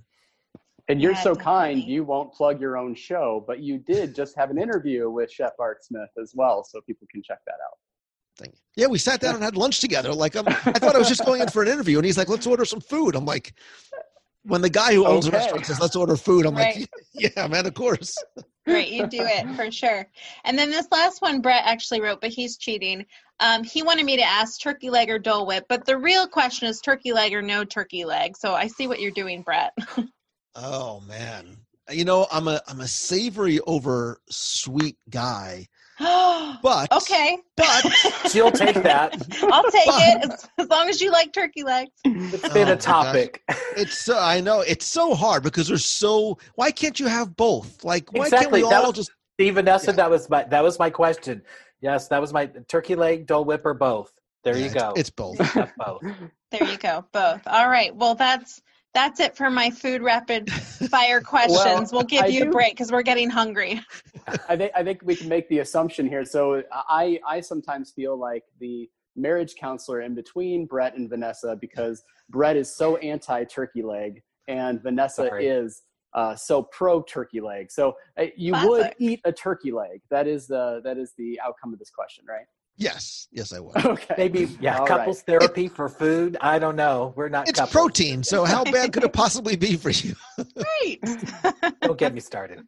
[0.90, 4.38] And you're Yeah, so kind, you won't plug your own show, but you did just
[4.38, 7.78] have an interview with Chef Art Smith as well, so people can check that out.
[8.38, 8.54] thing.
[8.76, 10.14] Yeah, we sat down and had lunch together.
[10.14, 12.30] Like I'm, I thought I was just going in for an interview, and he's like,
[12.30, 13.54] "Let's order some food." I'm like,
[14.44, 15.38] when the guy who owns the Okay.
[15.38, 16.78] restaurant says, "Let's order food," I'm Right.
[16.78, 16.90] like,
[17.36, 18.24] "Yeah, man, of course."
[18.66, 20.08] Great, you do it for sure.
[20.44, 23.06] And then this last one, Brett actually wrote, but he's cheating.
[23.40, 26.68] Um, he wanted me to ask turkey leg or Dole Whip, but the real question
[26.68, 28.36] is turkey leg or no turkey leg.
[28.36, 29.72] So I see what you're doing, Brett.
[30.60, 31.58] Oh man,
[31.91, 35.68] you know, I'm a I'm a savory over sweet guy,
[35.99, 37.68] but okay, but
[38.32, 39.14] She'll take that.
[39.51, 41.91] I'll take But- it as, as long as you like turkey legs.
[42.05, 43.43] It's Oh been my a topic.
[43.76, 46.38] it's so I know it's so hard because there's so.
[46.55, 47.84] Why can't you have both?
[47.84, 49.12] Like, why Exactly, can't we that all was- just?
[49.39, 49.97] See, Vanessa, Yeah.
[49.97, 51.43] that was my that was my question.
[51.82, 54.12] Yes, that was my turkey leg, Dole Whip, or both.
[54.43, 54.93] There Yeah, you go.
[54.95, 55.38] It's both.
[55.78, 56.01] Both.
[56.49, 57.41] There you go, both.
[57.45, 57.93] All right.
[57.93, 58.62] Well, that's
[58.94, 60.52] that's it for my food rapid
[60.90, 61.92] fire questions.
[61.92, 63.82] we'll give I you a break because we're getting hungry.
[64.50, 66.26] I think I think we can make the assumption here.
[66.26, 72.04] So I I sometimes feel like the marriage counselor in between Brett and Vanessa because
[72.30, 75.48] Brett is so anti turkey leg and Vanessa Sorry.
[75.48, 75.84] is
[76.14, 77.72] uh, so pro turkey leg.
[77.72, 80.02] So uh, you would eat a turkey leg.
[80.10, 82.46] That is the that is the outcome of this question, right?
[82.80, 83.76] Yes, yes, I would.
[83.86, 84.16] Okay.
[84.18, 86.38] Maybe yeah, All couples therapy for food.
[86.42, 87.14] I don't know.
[87.16, 87.74] We're not It's couples.
[87.74, 90.14] protein, so how bad could it possibly be for you?
[90.56, 91.02] Great.
[91.82, 92.64] Don't get me started.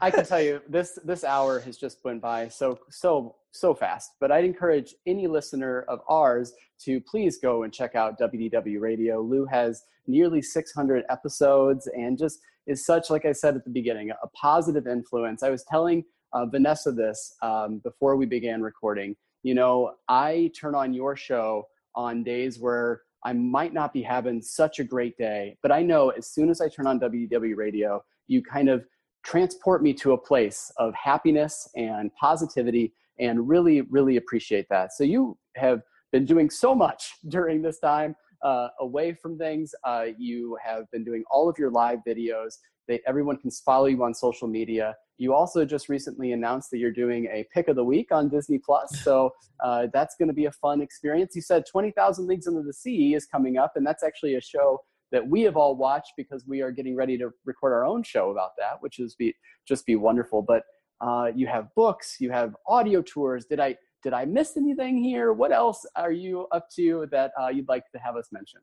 [0.00, 4.12] I can tell you this this hour has just went by so so so fast.
[4.20, 6.52] But I'd encourage any listener of ours
[6.84, 9.20] to please go and check out WDW Radio.
[9.20, 14.10] Lou has nearly 600 episodes and just is such, like I said at the beginning,
[14.10, 15.42] a positive influence.
[15.42, 19.16] I was telling uh, Vanessa this um, before we began recording.
[19.42, 24.42] You know, I turn on your show on days where I might not be having
[24.42, 28.02] such a great day, but I know as soon as I turn on WDW Radio,
[28.26, 28.84] you kind of
[29.24, 34.92] transport me to a place of happiness and positivity and really, really appreciate that.
[34.92, 39.74] So you have been doing so much during this time uh, away from things.
[39.84, 42.54] Uh, you have been doing all of your live videos.
[42.88, 44.96] That everyone can follow you on social media.
[45.18, 48.58] You also just recently announced that you're doing a pick of the week on Disney
[48.58, 48.90] Plus.
[49.02, 49.30] So
[49.62, 51.34] uh, that's going to be a fun experience.
[51.34, 54.78] You said 20,000 Leagues Under the Sea is coming up, and that's actually a show
[55.12, 58.30] that we have all watched because we are getting ready to record our own show
[58.30, 59.34] about that, which is be
[59.68, 60.42] just be wonderful.
[60.42, 60.62] But
[61.00, 63.44] uh, you have books, you have audio tours.
[63.44, 65.32] Did I did I miss anything here?
[65.32, 68.60] What else are you up to that uh, you'd like to have us mention?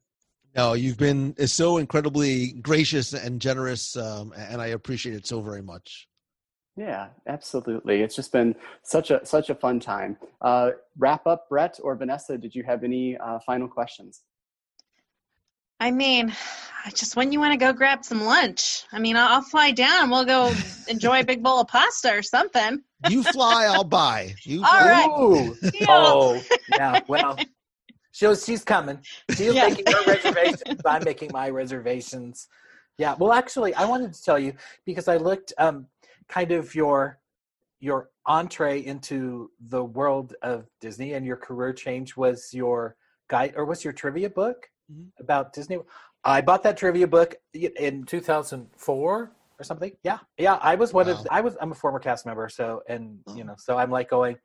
[0.56, 5.62] No, you've been so incredibly gracious and generous, um, and I appreciate it so very
[5.62, 6.09] much.
[6.80, 8.02] Yeah, absolutely.
[8.04, 10.16] It's just been such a such a fun time.
[10.42, 12.38] Uh, wrap up, Brett or Vanessa.
[12.38, 14.22] Did you have any uh, final questions?
[15.82, 16.34] I mean,
[16.96, 18.84] just when you want to go grab some lunch.
[18.94, 20.10] I mean, I'll, I'll fly down.
[20.10, 20.54] We'll go
[20.88, 22.82] enjoy a big bowl of pasta or something.
[23.10, 24.36] You fly, I'll buy.
[24.44, 24.90] You All fly.
[24.90, 25.20] right.
[25.20, 25.56] Ooh.
[25.90, 27.02] Oh, yeah.
[27.10, 27.38] Well,
[28.14, 29.00] she's she's coming.
[29.36, 29.68] She's Yeah.
[29.68, 30.82] making her reservations.
[30.86, 32.48] I'm making my reservations.
[32.98, 33.16] Yeah.
[33.20, 34.54] Well, actually, I wanted to tell you
[34.86, 35.88] because I looked um
[36.30, 37.20] kind of your
[37.82, 42.96] your entree into the world of Disney and your career change was your
[43.30, 45.12] guide or was your trivia book Mhm.
[45.20, 45.78] about Disney.
[46.24, 49.92] I bought that trivia book in 2004 or something.
[50.04, 50.56] Yeah, yeah.
[50.62, 51.14] I was one Wow.
[51.22, 51.28] of.
[51.32, 51.56] I was.
[51.62, 52.50] I'm a former cast member.
[52.50, 53.36] So and Oh.
[53.36, 54.38] you know, so I'm like going.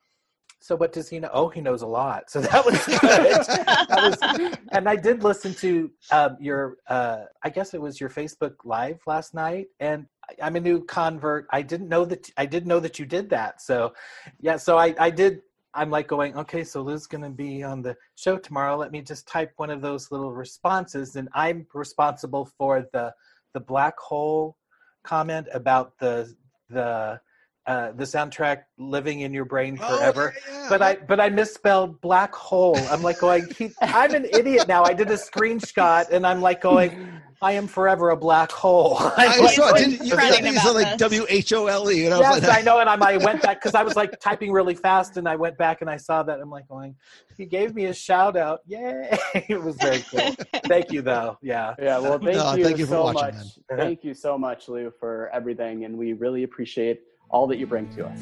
[0.61, 1.28] So what does he know?
[1.32, 2.30] Oh, he knows a lot.
[2.30, 3.01] So that was good.
[3.01, 6.76] that was, and I did listen to um, your.
[6.89, 10.07] Uh, I guess it was your Facebook Live last night, and
[10.43, 11.47] I'm a new convert.
[11.51, 12.31] I didn't know that.
[12.37, 13.61] I didn't know that you did that.
[13.62, 13.95] So,
[14.41, 14.57] yeah.
[14.57, 15.43] So I, I did.
[15.77, 18.77] I'm like going, okay, so Lou's going to be on the show tomorrow.
[18.77, 23.12] Let me just type one of those little responses, and I'm responsible for the
[23.55, 24.57] the black hole
[25.03, 26.33] comment about the
[26.70, 27.20] the
[27.66, 30.35] uh, the soundtrack living in your brain Oh, forever.
[30.49, 30.66] yeah, yeah.
[30.68, 32.77] But I but I misspelled black hole.
[32.91, 33.49] I'm like going.
[33.59, 34.85] He, I'm an idiot now.
[34.85, 37.20] I did a screenshot, and I'm like going.
[37.43, 38.97] I am forever a black hole.
[38.99, 39.12] I'm
[39.43, 39.78] I saw it.
[39.78, 40.99] Didn't you, I fretting think you said like.
[40.99, 43.16] W H O L E, and I was Yes, like, I know, and I'm, I
[43.24, 45.97] went back because I was like typing really fast, and I went back and I
[45.97, 46.41] saw that.
[46.41, 46.95] I'm like going,
[47.37, 48.61] he gave me a shout out.
[48.66, 49.16] Yay!
[49.49, 50.35] it was very cool.
[50.66, 51.39] Thank you, though.
[51.43, 51.74] Yeah.
[51.78, 53.47] Yeah, well, thank No, you thank you for so watching, much.
[53.70, 53.78] man.
[53.78, 57.89] Thank you so much, Lou, for everything, and we really appreciate all that you bring
[57.97, 58.20] to us.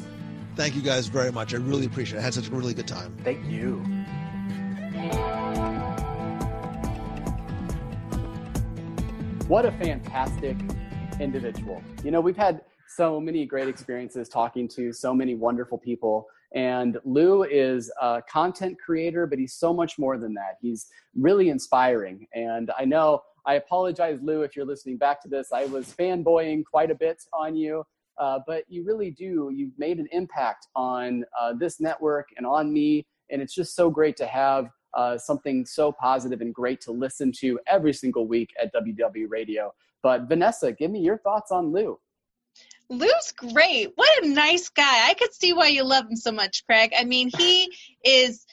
[0.55, 1.53] Thank you guys very much.
[1.53, 2.21] I really appreciate it.
[2.21, 3.15] I had such a really good time.
[3.23, 3.83] Thank you.
[9.49, 10.55] What a fantastic
[11.19, 11.83] individual.
[12.01, 16.27] You know, we've had so many great experiences talking to so many wonderful people.
[16.55, 20.57] And Lou is a content creator, but he's so much more than that.
[20.61, 22.25] He's really inspiring.
[22.33, 25.51] And I know, I apologize, Lou, if you're listening back to this.
[25.51, 27.83] I was fanboying quite a bit on you,
[28.17, 29.51] uh, but you really do.
[29.53, 33.05] You've made an impact on uh, this network and on me.
[33.29, 37.31] And it's just so great to have uh, something so positive and great to listen
[37.39, 39.73] to every single week at WW Radio.
[40.01, 41.97] But Vanessa, give me your thoughts on Lou.
[42.89, 43.91] Lou's great.
[43.95, 45.07] What a nice guy.
[45.09, 46.91] I could see why you love him so much, Craig.
[46.97, 47.73] I mean, he
[48.05, 48.45] is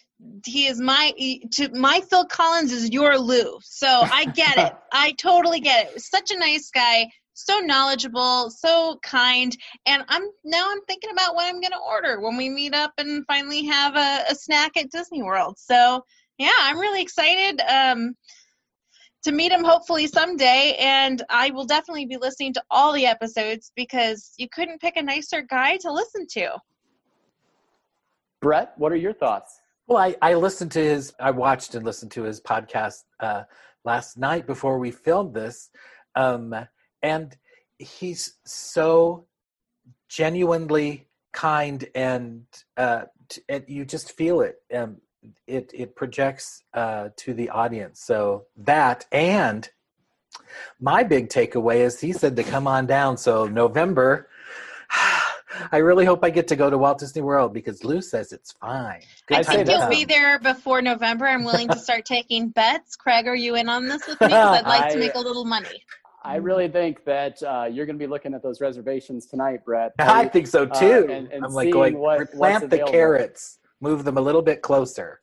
[0.45, 1.13] he is my
[1.53, 3.59] to my Phil Collins is your Lou.
[3.63, 4.73] So I get it.
[4.93, 6.01] I totally get it.
[6.01, 9.57] Such a nice guy, so knowledgeable, so kind.
[9.87, 13.25] And I'm now I'm thinking about what I'm gonna order when we meet up and
[13.27, 15.57] finally have a, a snack at Disney World.
[15.59, 16.05] So
[16.41, 17.61] yeah, I'm really excited.
[17.69, 18.15] Um
[19.23, 23.71] to meet him hopefully someday and i will definitely be listening to all the episodes
[23.77, 26.49] because you couldn't pick a nicer guy to listen to
[28.41, 29.61] Brett, what are your thoughts?
[29.87, 33.43] Well, I, I listened to his, I watched and listened to his podcast uh,
[33.85, 35.71] last night before we filmed this.
[36.15, 36.55] Um,
[37.03, 37.37] and
[37.79, 39.27] he's so
[40.09, 42.45] genuinely kind and,
[42.77, 44.57] uh, t- and you just feel it.
[44.75, 44.99] Um,
[45.47, 48.01] it, it projects uh, to the audience.
[48.01, 49.69] So that, and
[50.81, 53.17] my big takeaway is he said to come on down.
[53.17, 54.29] So November,
[55.73, 58.53] I really hope I get to go to Walt Disney World because Lou says it's
[58.53, 59.01] fine.
[59.27, 62.49] Good i say think you'll a- be there before november i'm willing to start taking
[62.49, 65.15] bets craig are you in on this with me 'Cause i'd like I- to make
[65.15, 65.83] a little money
[66.23, 69.93] I really think that uh, you're going to be looking at those reservations tonight, Brett.
[69.99, 71.07] I think so Uh, too.
[71.11, 74.63] and- and I'm like going, what- what's replant the carrots, move them a little bit
[74.63, 75.21] closer.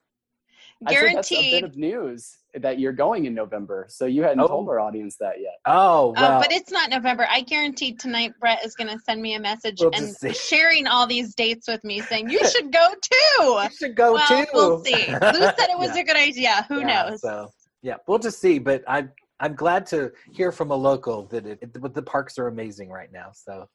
[0.86, 3.88] I that's a guaranteed bit of news that you're going in November.
[3.90, 4.48] So you hadn't Oh.
[4.48, 5.56] told our audience that yet.
[5.66, 7.28] Oh, well, Oh, but it's not November.
[7.30, 11.08] I guarantee tonight Brett is going to send me a message We'll and sharing all
[11.08, 13.44] these dates with me, saying you should go too.
[13.64, 14.46] you should go well, too.
[14.54, 15.08] we'll see.
[15.08, 16.02] Lou said it was Yeah.
[16.02, 16.66] a good idea.
[16.70, 17.22] Who Yeah, knows?
[17.22, 17.48] So
[17.82, 18.60] yeah, we'll just see.
[18.60, 22.48] But I'm I'm glad to hear from a local that it, it the parks are
[22.48, 23.32] amazing right now.
[23.34, 23.68] So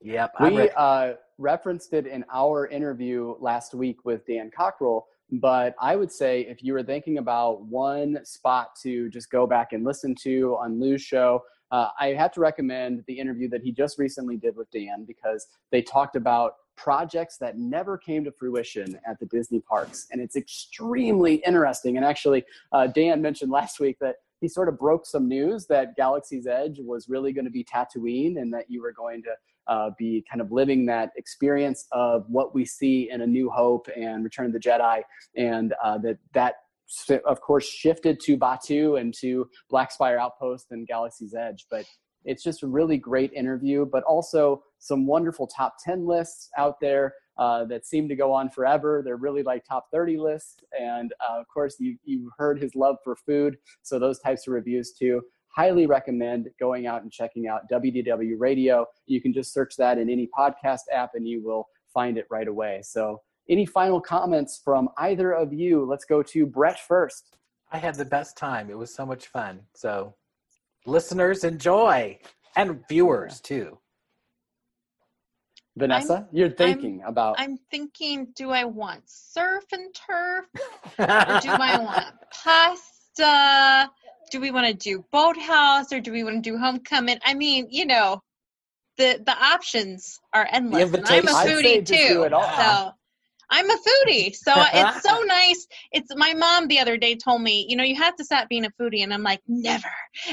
[0.00, 0.70] yep, I'm We ready.
[0.76, 6.42] uh, referenced it in our interview last week with Dan Cockerell, but I would say
[6.42, 10.80] if you were thinking about one spot to just go back and listen to on
[10.80, 14.70] Lou's show, uh, I have to recommend the interview that he just recently did with
[14.70, 20.06] Dan because they talked about projects that never came to fruition at the Disney parks.
[20.12, 21.96] And it's extremely interesting.
[21.96, 25.96] And actually, uh, Dan mentioned last week that he sort of broke some news that
[25.96, 29.30] Galaxy's Edge was really going to be Tatooine and that you were going to
[29.72, 33.88] uh, be kind of living that experience of what we see in A New Hope
[33.96, 35.00] and Return of the Jedi,
[35.34, 36.56] and uh, that that
[37.24, 41.64] of course shifted to Batuu and to Black Spire Outpost and Galaxy's Edge.
[41.70, 41.86] But
[42.26, 47.14] it's just a really great interview, but also some wonderful top 10 lists out there
[47.36, 49.02] uh, that seem to go on forever.
[49.04, 50.56] They're really like top 30 lists.
[50.78, 53.58] And uh, of course, you, you heard his love for food.
[53.82, 55.22] So those types of reviews too.
[55.48, 58.86] Highly recommend going out and checking out WDW Radio.
[59.06, 62.48] You can just search that in any podcast app and you will find it right
[62.48, 62.80] away.
[62.82, 65.84] So, any final comments from either of you?
[65.84, 67.36] Let's go to Brett first.
[67.70, 68.70] I had the best time.
[68.70, 69.60] It was so much fun.
[69.74, 70.14] So,
[70.86, 72.18] listeners, enjoy,
[72.56, 73.78] and viewers too.
[75.76, 77.36] Vanessa, I'm, you're thinking I'm, about.
[77.38, 80.46] I'm thinking, do I want surf and turf?
[80.98, 82.06] or do I want
[82.44, 83.90] pasta?
[84.30, 87.18] Do we want to do boathouse or do we want to do homecoming?
[87.24, 88.22] I mean, you know,
[88.96, 90.92] the the options are endless.
[90.92, 92.28] And I'm a foodie too.
[92.30, 92.92] So
[93.50, 94.34] I'm a foodie.
[94.34, 95.66] So it's so nice.
[95.92, 98.64] It's my mom the other day told me, you know, you have to stop being
[98.64, 99.02] a foodie.
[99.02, 99.88] And I'm like, never.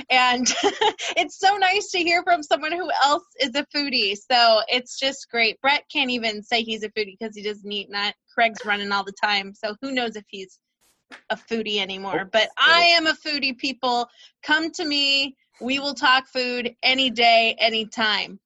[0.09, 0.47] And
[1.17, 4.15] it's so nice to hear from someone who else is a foodie.
[4.15, 5.59] So it's just great.
[5.61, 8.13] Brett can't even say he's a foodie because he doesn't eat that.
[8.33, 9.53] Craig's running all the time.
[9.53, 10.59] So who knows if he's
[11.29, 12.29] a foodie anymore.
[12.31, 12.71] But oh, oh.
[12.73, 14.07] I am a foodie, people.
[14.43, 15.35] Come to me.
[15.59, 18.39] We will talk food any day, anytime.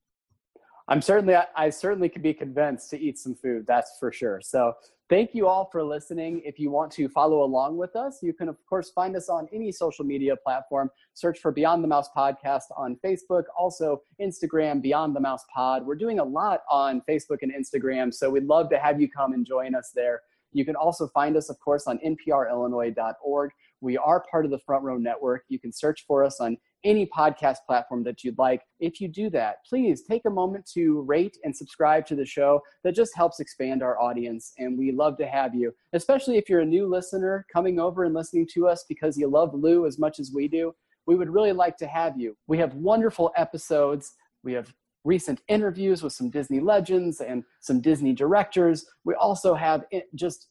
[0.88, 3.66] I'm certainly, I certainly could be convinced to eat some food.
[3.68, 4.40] That's for sure.
[4.44, 4.74] So
[5.10, 6.42] thank you all for listening.
[6.46, 9.48] If you want to follow along with us, you can of course find us on
[9.52, 10.92] any social media platform.
[11.16, 15.86] Search for Beyond the Mouse podcast on Facebook, also Instagram, Beyond the Mouse Pod.
[15.86, 19.34] We're doing a lot on Facebook and Instagram, so we'd love to have you come
[19.34, 20.22] and join us there.
[20.54, 23.52] You can also find us, of course, on nprillinois.org.
[23.82, 25.44] We are part of the Front Row Network.
[25.50, 28.62] You can search for us on any podcast platform that you'd like.
[28.80, 32.62] If you do that, please take a moment to rate and subscribe to the show.
[32.84, 36.62] That just helps expand our audience, and we love to have you, especially if you're
[36.62, 40.20] a new listener coming over and listening to us because you love Lou as much
[40.20, 40.74] as we do.
[41.08, 42.38] We would really like to have you.
[42.48, 44.14] We have wonderful episodes.
[44.44, 44.74] We have
[45.04, 48.86] recent interviews with some Disney legends and some Disney directors.
[49.04, 50.48] We also have eh, just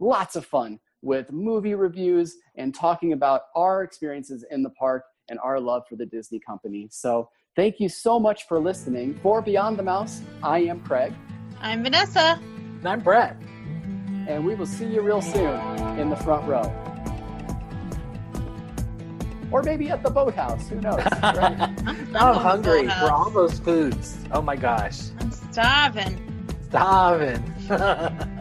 [0.00, 5.38] lots of fun with movie reviews and talking about our experiences in the park and
[5.40, 6.88] our love for the Disney company.
[6.90, 9.18] So thank you so much for listening.
[9.22, 11.12] For Beyond the Mouse, I am Craig.
[11.60, 12.38] I'm Vanessa.
[12.42, 13.36] And I'm Brett.
[14.26, 15.58] And we will see you real soon
[15.98, 16.72] in the front row.
[19.50, 20.68] Or maybe at the boathouse.
[20.68, 21.00] Who knows?
[21.22, 21.60] Right?
[21.60, 24.18] I'm, I'm hungry for all those foods.
[24.32, 25.00] Oh my gosh.
[25.20, 26.46] I'm starving.
[26.68, 27.42] Starving.